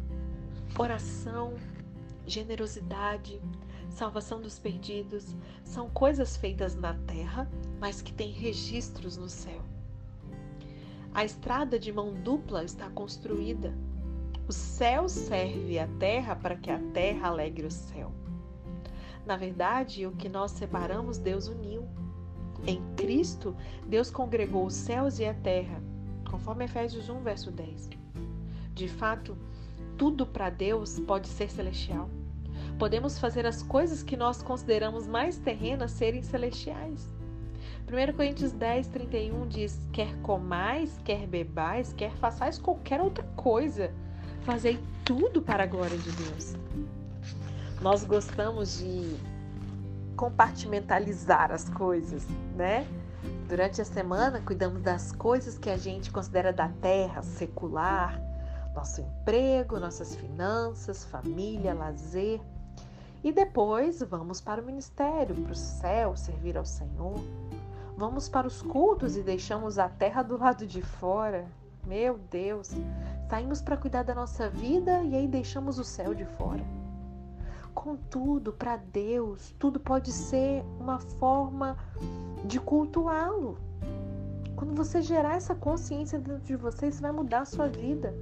oração, 0.80 1.54
generosidade, 2.26 3.40
salvação 3.88 4.42
dos 4.42 4.58
perdidos 4.58 5.36
são 5.64 5.92
coisas 5.92 6.36
feitas 6.36 6.74
na 6.74 6.96
terra, 7.06 7.48
mas 7.80 8.02
que 8.02 8.12
têm 8.12 8.32
registros 8.32 9.16
no 9.16 9.30
céu. 9.30 9.62
A 11.14 11.24
estrada 11.24 11.78
de 11.78 11.94
mão 11.94 12.16
dupla 12.16 12.64
está 12.64 12.90
construída. 12.90 13.72
O 14.48 14.52
céu 14.52 15.08
serve 15.08 15.78
a 15.78 15.88
terra 16.00 16.36
para 16.36 16.56
que 16.56 16.72
a 16.72 16.80
terra 16.92 17.28
alegre 17.28 17.68
o 17.68 17.72
céu. 17.72 18.12
Na 19.24 19.38
verdade, 19.38 20.08
o 20.08 20.14
que 20.14 20.28
nós 20.28 20.50
separamos, 20.50 21.20
Deus 21.20 21.48
uniu. 21.48 21.88
Em 22.66 22.82
Cristo, 22.96 23.56
Deus 23.86 24.10
congregou 24.10 24.66
os 24.66 24.74
céus 24.74 25.20
e 25.20 25.26
a 25.26 25.34
terra, 25.36 25.80
conforme 26.28 26.66
Efésios 26.66 27.08
1, 27.08 27.22
verso 27.22 27.52
10. 27.52 28.03
De 28.74 28.88
fato, 28.88 29.38
tudo 29.98 30.26
para 30.26 30.50
Deus 30.50 31.00
pode 31.00 31.28
ser 31.28 31.50
celestial. 31.52 32.10
Podemos 32.80 33.20
fazer 33.20 33.46
as 33.46 33.62
coisas 33.62 34.02
que 34.02 34.18
nós 34.18 34.42
consideramos 34.42 35.08
mais 35.08 35.38
terrenas 35.38 35.92
serem 35.92 36.24
celestiais. 36.24 37.08
1 37.88 38.14
Coríntios 38.16 38.52
10, 38.52 38.88
31 38.88 39.48
diz: 39.48 39.80
Quer 39.92 40.16
comais, 40.22 40.98
quer 41.04 41.28
bebais, 41.28 41.94
quer 41.94 42.12
façais 42.14 42.58
qualquer 42.58 43.00
outra 43.00 43.24
coisa, 43.36 43.92
fazei 44.42 44.80
tudo 45.06 45.42
para 45.42 45.64
a 45.64 45.68
glória 45.68 45.98
de 45.98 46.12
Deus. 46.12 46.56
Nós 47.80 48.04
gostamos 48.04 48.80
de 48.80 49.16
compartimentalizar 50.16 51.52
as 51.52 51.70
coisas, 51.70 52.26
né? 52.56 52.88
Durante 53.48 53.82
a 53.82 53.86
semana, 53.86 54.42
cuidamos 54.42 54.82
das 54.82 55.12
coisas 55.12 55.58
que 55.60 55.70
a 55.70 55.78
gente 55.78 56.10
considera 56.10 56.52
da 56.52 56.70
terra, 56.70 57.22
secular, 57.22 58.20
nosso 58.76 59.02
emprego, 59.02 59.80
nossas 59.80 60.16
finanças, 60.16 61.06
família, 61.06 61.74
lazer. 61.74 62.42
E 63.24 63.32
depois 63.32 64.02
vamos 64.02 64.42
para 64.42 64.62
o 64.62 64.66
ministério, 64.66 65.36
para 65.36 65.52
o 65.52 65.56
céu, 65.56 66.16
servir 66.18 66.58
ao 66.58 66.66
Senhor. 66.66 67.20
Vamos 67.96 68.28
para 68.28 68.48
os 68.48 68.62
cultos 68.62 69.16
e 69.16 69.22
deixamos 69.22 69.78
a 69.78 69.88
terra 69.88 70.24
do 70.24 70.38
lado 70.38 70.66
de 70.66 70.82
fora. 70.82 71.46
Meu 71.86 72.18
Deus, 72.32 72.72
saímos 73.30 73.62
para 73.62 73.78
cuidar 73.78 74.04
da 74.04 74.16
nossa 74.16 74.50
vida 74.50 75.04
e 75.04 75.16
aí 75.16 75.28
deixamos 75.28 75.78
o 75.78 75.84
céu 75.84 76.14
de 76.14 76.26
fora. 76.26 76.64
Contudo, 77.74 78.54
para 78.54 78.78
Deus, 78.78 79.54
tudo 79.60 79.80
pode 79.80 80.12
ser 80.12 80.64
uma 80.80 81.00
forma 81.00 81.78
de 82.46 82.60
cultuá-lo. 82.60 83.58
Quando 84.56 84.76
você 84.76 85.02
gerar 85.02 85.36
essa 85.36 85.56
consciência 85.56 86.20
dentro 86.20 86.44
de 86.44 86.56
você, 86.56 86.88
isso 86.88 87.02
vai 87.02 87.12
mudar 87.12 87.42
a 87.42 87.46
sua 87.46 87.68
vida. 87.68 88.14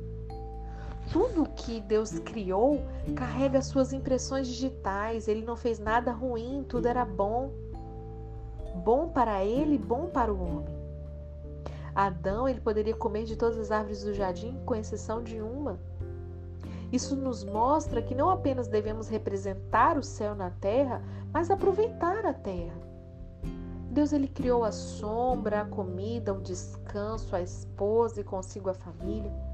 Tudo 1.11 1.49
que 1.49 1.81
Deus 1.81 2.17
criou 2.19 2.81
carrega 3.15 3.61
suas 3.61 3.91
impressões 3.91 4.47
digitais. 4.47 5.27
Ele 5.27 5.43
não 5.43 5.57
fez 5.57 5.77
nada 5.77 6.11
ruim, 6.11 6.65
tudo 6.67 6.87
era 6.87 7.03
bom. 7.03 7.51
Bom 8.83 9.09
para 9.09 9.43
ele, 9.43 9.77
bom 9.77 10.07
para 10.07 10.33
o 10.33 10.41
homem. 10.41 10.81
Adão, 11.93 12.47
ele 12.47 12.61
poderia 12.61 12.95
comer 12.95 13.25
de 13.25 13.35
todas 13.35 13.59
as 13.59 13.71
árvores 13.71 14.03
do 14.03 14.13
jardim, 14.13 14.57
com 14.65 14.73
exceção 14.73 15.21
de 15.21 15.41
uma. 15.41 15.77
Isso 16.91 17.15
nos 17.15 17.43
mostra 17.43 18.01
que 18.01 18.15
não 18.15 18.29
apenas 18.29 18.67
devemos 18.67 19.09
representar 19.09 19.97
o 19.97 20.03
céu 20.03 20.33
na 20.33 20.49
terra, 20.49 21.03
mas 21.33 21.51
aproveitar 21.51 22.25
a 22.25 22.33
terra. 22.33 22.75
Deus 23.89 24.13
ele 24.13 24.29
criou 24.29 24.63
a 24.63 24.71
sombra, 24.71 25.61
a 25.61 25.65
comida, 25.65 26.33
o 26.33 26.39
descanso, 26.39 27.35
a 27.35 27.41
esposa 27.41 28.21
e 28.21 28.23
consigo 28.23 28.69
a 28.69 28.73
família. 28.73 29.50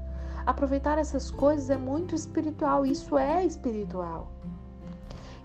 Aproveitar 0.48 0.96
essas 0.96 1.30
coisas 1.30 1.68
é 1.68 1.76
muito 1.76 2.14
espiritual, 2.14 2.86
isso 2.86 3.18
é 3.18 3.44
espiritual. 3.44 4.32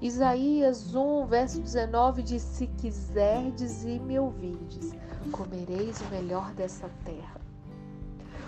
Isaías 0.02 0.96
1, 0.96 1.26
verso 1.26 1.60
19 1.60 2.24
diz: 2.24 2.42
Se 2.42 2.68
quiserdes 2.68 3.84
e 3.84 4.00
me 4.00 4.18
ouvirdes, 4.18 4.96
comereis 5.30 6.00
o 6.00 6.06
melhor 6.06 6.54
dessa 6.54 6.90
terra. 7.04 7.42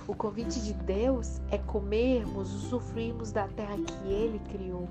O 0.08 0.16
convite 0.16 0.62
de 0.62 0.72
Deus 0.72 1.42
é 1.52 1.58
comermos, 1.58 2.54
usufruirmos 2.54 3.34
da 3.34 3.50
terra 3.50 3.76
que 3.76 4.08
Ele 4.08 4.40
criou. 4.50 4.88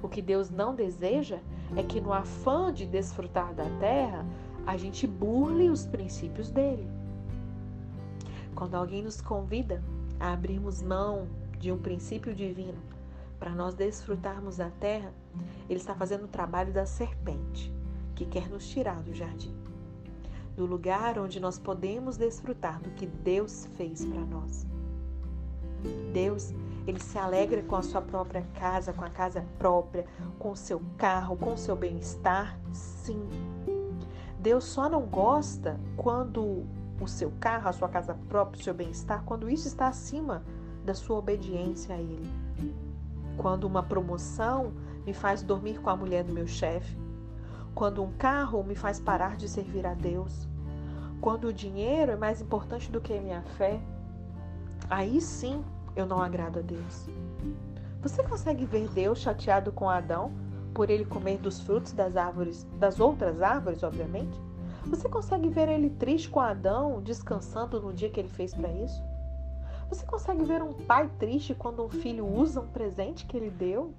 O 0.00 0.08
que 0.08 0.22
Deus 0.22 0.48
não 0.48 0.76
deseja 0.76 1.40
é 1.74 1.82
que, 1.82 2.00
no 2.00 2.12
afã 2.12 2.72
de 2.72 2.86
desfrutar 2.86 3.52
da 3.52 3.68
terra, 3.80 4.24
a 4.64 4.76
gente 4.76 5.08
burle 5.08 5.68
os 5.70 5.84
princípios 5.86 6.52
dele. 6.52 6.88
Quando 8.54 8.76
alguém 8.76 9.02
nos 9.02 9.20
convida 9.20 9.82
a 10.18 10.32
abrirmos 10.32 10.82
mão 10.82 11.28
de 11.58 11.72
um 11.72 11.78
princípio 11.78 12.34
divino 12.34 12.78
para 13.38 13.50
nós 13.50 13.74
desfrutarmos 13.74 14.56
da 14.56 14.70
terra, 14.70 15.12
ele 15.68 15.78
está 15.78 15.94
fazendo 15.94 16.24
o 16.24 16.28
trabalho 16.28 16.72
da 16.72 16.86
serpente, 16.86 17.72
que 18.14 18.24
quer 18.24 18.48
nos 18.48 18.66
tirar 18.68 19.02
do 19.02 19.14
jardim, 19.14 19.54
do 20.56 20.64
lugar 20.64 21.18
onde 21.18 21.38
nós 21.38 21.58
podemos 21.58 22.16
desfrutar 22.16 22.80
do 22.80 22.90
que 22.90 23.06
Deus 23.06 23.66
fez 23.76 24.04
para 24.04 24.24
nós. 24.24 24.66
Deus, 26.12 26.54
ele 26.86 27.00
se 27.00 27.18
alegra 27.18 27.62
com 27.62 27.76
a 27.76 27.82
sua 27.82 28.00
própria 28.00 28.42
casa, 28.54 28.92
com 28.92 29.04
a 29.04 29.10
casa 29.10 29.44
própria, 29.58 30.06
com 30.38 30.52
o 30.52 30.56
seu 30.56 30.80
carro, 30.96 31.36
com 31.36 31.52
o 31.52 31.58
seu 31.58 31.76
bem-estar, 31.76 32.58
sim. 32.72 33.28
Deus 34.38 34.64
só 34.64 34.88
não 34.88 35.02
gosta 35.02 35.78
quando 35.96 36.64
o 37.00 37.06
seu 37.06 37.32
carro, 37.38 37.68
a 37.68 37.72
sua 37.72 37.88
casa 37.88 38.14
própria, 38.28 38.60
o 38.60 38.64
seu 38.64 38.74
bem-estar, 38.74 39.22
quando 39.24 39.50
isso 39.50 39.68
está 39.68 39.88
acima 39.88 40.42
da 40.84 40.94
sua 40.94 41.18
obediência 41.18 41.94
a 41.94 41.98
Ele. 41.98 42.30
Quando 43.36 43.64
uma 43.64 43.82
promoção 43.82 44.72
me 45.06 45.12
faz 45.12 45.42
dormir 45.42 45.80
com 45.80 45.90
a 45.90 45.96
mulher 45.96 46.24
do 46.24 46.32
meu 46.32 46.46
chefe. 46.46 46.96
Quando 47.74 48.02
um 48.02 48.12
carro 48.12 48.62
me 48.64 48.74
faz 48.74 48.98
parar 48.98 49.36
de 49.36 49.48
servir 49.48 49.86
a 49.86 49.94
Deus. 49.94 50.48
Quando 51.20 51.48
o 51.48 51.52
dinheiro 51.52 52.12
é 52.12 52.16
mais 52.16 52.40
importante 52.40 52.90
do 52.90 53.00
que 53.00 53.12
a 53.12 53.20
minha 53.20 53.42
fé. 53.42 53.80
Aí 54.90 55.20
sim 55.20 55.64
eu 55.94 56.06
não 56.06 56.20
agrado 56.20 56.58
a 56.58 56.62
Deus. 56.62 57.06
Você 58.02 58.22
consegue 58.22 58.64
ver 58.64 58.88
Deus 58.88 59.18
chateado 59.18 59.70
com 59.72 59.88
Adão 59.88 60.32
por 60.74 60.90
ele 60.90 61.04
comer 61.04 61.38
dos 61.38 61.60
frutos 61.60 61.92
das 61.92 62.16
árvores, 62.16 62.66
das 62.78 63.00
outras 63.00 63.40
árvores, 63.40 63.82
obviamente? 63.82 64.38
Você 64.88 65.08
consegue 65.08 65.48
ver 65.48 65.68
ele 65.68 65.90
triste 65.90 66.28
com 66.30 66.40
Adão, 66.40 67.02
descansando 67.02 67.80
no 67.80 67.92
dia 67.92 68.08
que 68.08 68.20
ele 68.20 68.28
fez 68.28 68.54
para 68.54 68.70
isso? 68.70 69.02
Você 69.88 70.06
consegue 70.06 70.44
ver 70.44 70.62
um 70.62 70.72
pai 70.72 71.10
triste 71.18 71.54
quando 71.54 71.84
um 71.84 71.88
filho 71.88 72.26
usa 72.26 72.60
um 72.60 72.68
presente 72.68 73.26
que 73.26 73.36
ele 73.36 73.50
deu? 73.50 73.92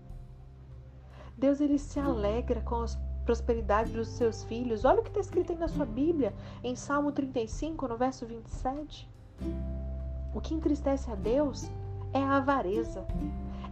Deus 1.37 1.61
ele 1.61 1.77
se 1.77 1.99
alegra 1.99 2.61
com 2.61 2.75
a 2.75 2.85
prosperidade 3.25 3.91
dos 3.91 4.07
seus 4.07 4.43
filhos. 4.43 4.85
Olha 4.85 5.01
o 5.01 5.03
que 5.03 5.09
está 5.09 5.19
escrito 5.19 5.51
aí 5.51 5.57
na 5.57 5.67
sua 5.67 5.85
Bíblia, 5.85 6.33
em 6.63 6.75
Salmo 6.75 7.11
35, 7.11 7.87
no 7.87 7.97
verso 7.97 8.25
27. 8.25 9.09
O 10.33 10.39
que 10.39 10.53
entristece 10.53 11.11
a 11.11 11.15
Deus 11.15 11.69
é 12.13 12.19
a 12.19 12.37
avareza, 12.37 13.05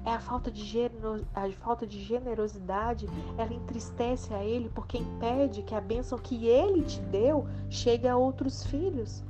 é 0.05 0.11
a 0.11 0.19
falta 0.19 0.51
de, 0.51 0.91
a 1.33 1.51
falta 1.53 1.85
de 1.87 1.99
generosidade, 1.99 3.07
ela 3.37 3.53
entristece 3.53 4.33
a 4.33 4.43
ele 4.43 4.69
porque 4.69 4.99
impede 4.99 5.63
que 5.63 5.73
a 5.73 5.81
bênção 5.81 6.17
que 6.17 6.45
ele 6.47 6.83
te 6.83 7.01
deu 7.01 7.47
chegue 7.69 8.07
a 8.07 8.15
outros 8.15 8.63
filhos. 8.67 9.23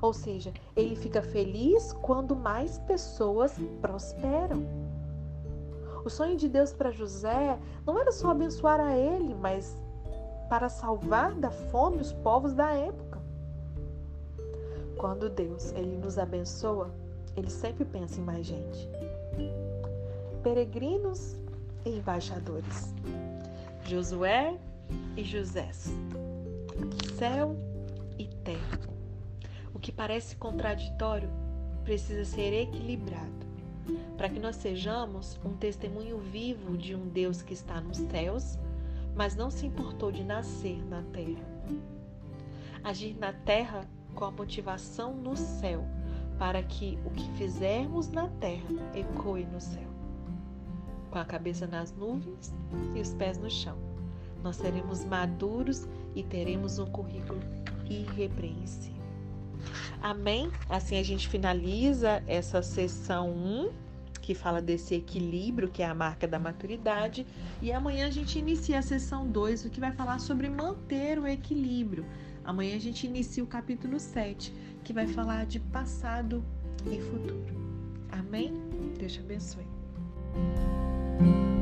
Ou 0.00 0.12
seja, 0.12 0.52
ele 0.74 0.96
fica 0.96 1.20
feliz 1.22 1.92
quando 1.92 2.34
mais 2.34 2.78
pessoas 2.78 3.56
prosperam. 3.80 4.64
O 6.04 6.08
sonho 6.08 6.36
de 6.36 6.48
Deus 6.48 6.72
para 6.72 6.90
José 6.90 7.58
não 7.86 7.98
era 7.98 8.10
só 8.10 8.30
abençoar 8.30 8.80
a 8.80 8.96
ele, 8.96 9.34
mas 9.34 9.80
para 10.48 10.68
salvar 10.68 11.34
da 11.34 11.50
fome 11.50 11.98
os 11.98 12.12
povos 12.12 12.54
da 12.54 12.72
época. 12.72 13.20
Quando 14.96 15.28
Deus 15.28 15.72
ele 15.72 15.96
nos 15.98 16.18
abençoa, 16.18 16.90
ele 17.36 17.50
sempre 17.50 17.84
pensa 17.84 18.18
em 18.18 18.24
mais 18.24 18.46
gente 18.46 18.90
peregrinos 20.42 21.36
e 21.84 21.90
embaixadores. 21.90 22.92
Josué 23.84 24.58
e 25.16 25.22
José. 25.22 25.70
Céu 27.16 27.56
e 28.18 28.26
terra. 28.26 28.80
O 29.72 29.78
que 29.78 29.92
parece 29.92 30.36
contraditório 30.36 31.30
precisa 31.84 32.24
ser 32.24 32.52
equilibrado 32.52 33.52
para 34.16 34.28
que 34.28 34.38
nós 34.38 34.56
sejamos 34.56 35.40
um 35.44 35.54
testemunho 35.56 36.18
vivo 36.18 36.76
de 36.76 36.94
um 36.94 37.08
Deus 37.08 37.42
que 37.42 37.54
está 37.54 37.80
nos 37.80 37.98
céus, 37.98 38.58
mas 39.14 39.34
não 39.34 39.50
se 39.50 39.66
importou 39.66 40.12
de 40.12 40.22
nascer 40.22 40.78
na 40.86 41.02
terra. 41.02 41.44
Agir 42.84 43.16
na 43.18 43.32
terra 43.32 43.88
com 44.14 44.24
a 44.24 44.30
motivação 44.30 45.14
no 45.14 45.36
céu, 45.36 45.84
para 46.38 46.62
que 46.62 46.98
o 47.04 47.10
que 47.10 47.28
fizermos 47.32 48.08
na 48.08 48.28
terra 48.28 48.68
ecoe 48.94 49.44
no 49.44 49.60
céu 49.60 49.91
com 51.12 51.18
a 51.18 51.24
cabeça 51.24 51.66
nas 51.66 51.92
nuvens 51.92 52.52
e 52.96 53.00
os 53.00 53.12
pés 53.14 53.38
no 53.38 53.50
chão. 53.50 53.76
Nós 54.42 54.56
seremos 54.56 55.04
maduros 55.04 55.86
e 56.16 56.22
teremos 56.22 56.78
um 56.78 56.86
currículo 56.86 57.40
irrepreensível. 57.88 59.02
Amém? 60.00 60.50
Assim 60.68 60.98
a 60.98 61.02
gente 61.02 61.28
finaliza 61.28 62.22
essa 62.26 62.62
sessão 62.62 63.30
1, 63.30 63.70
que 64.20 64.34
fala 64.34 64.60
desse 64.60 64.94
equilíbrio, 64.94 65.68
que 65.68 65.82
é 65.82 65.86
a 65.86 65.94
marca 65.94 66.26
da 66.26 66.38
maturidade, 66.38 67.26
e 67.60 67.70
amanhã 67.70 68.06
a 68.06 68.10
gente 68.10 68.38
inicia 68.38 68.78
a 68.78 68.82
sessão 68.82 69.28
2, 69.28 69.66
o 69.66 69.70
que 69.70 69.80
vai 69.80 69.92
falar 69.92 70.18
sobre 70.18 70.48
manter 70.48 71.18
o 71.18 71.26
equilíbrio. 71.26 72.04
Amanhã 72.44 72.76
a 72.76 72.80
gente 72.80 73.06
inicia 73.06 73.44
o 73.44 73.46
capítulo 73.46 74.00
7, 74.00 74.52
que 74.82 74.92
vai 74.92 75.06
falar 75.06 75.46
de 75.46 75.60
passado 75.60 76.44
e 76.86 77.00
futuro. 77.00 77.54
Amém? 78.10 78.52
Deus 78.98 79.12
te 79.12 79.20
abençoe. 79.20 79.66
thank 81.18 81.28
you 81.28 81.61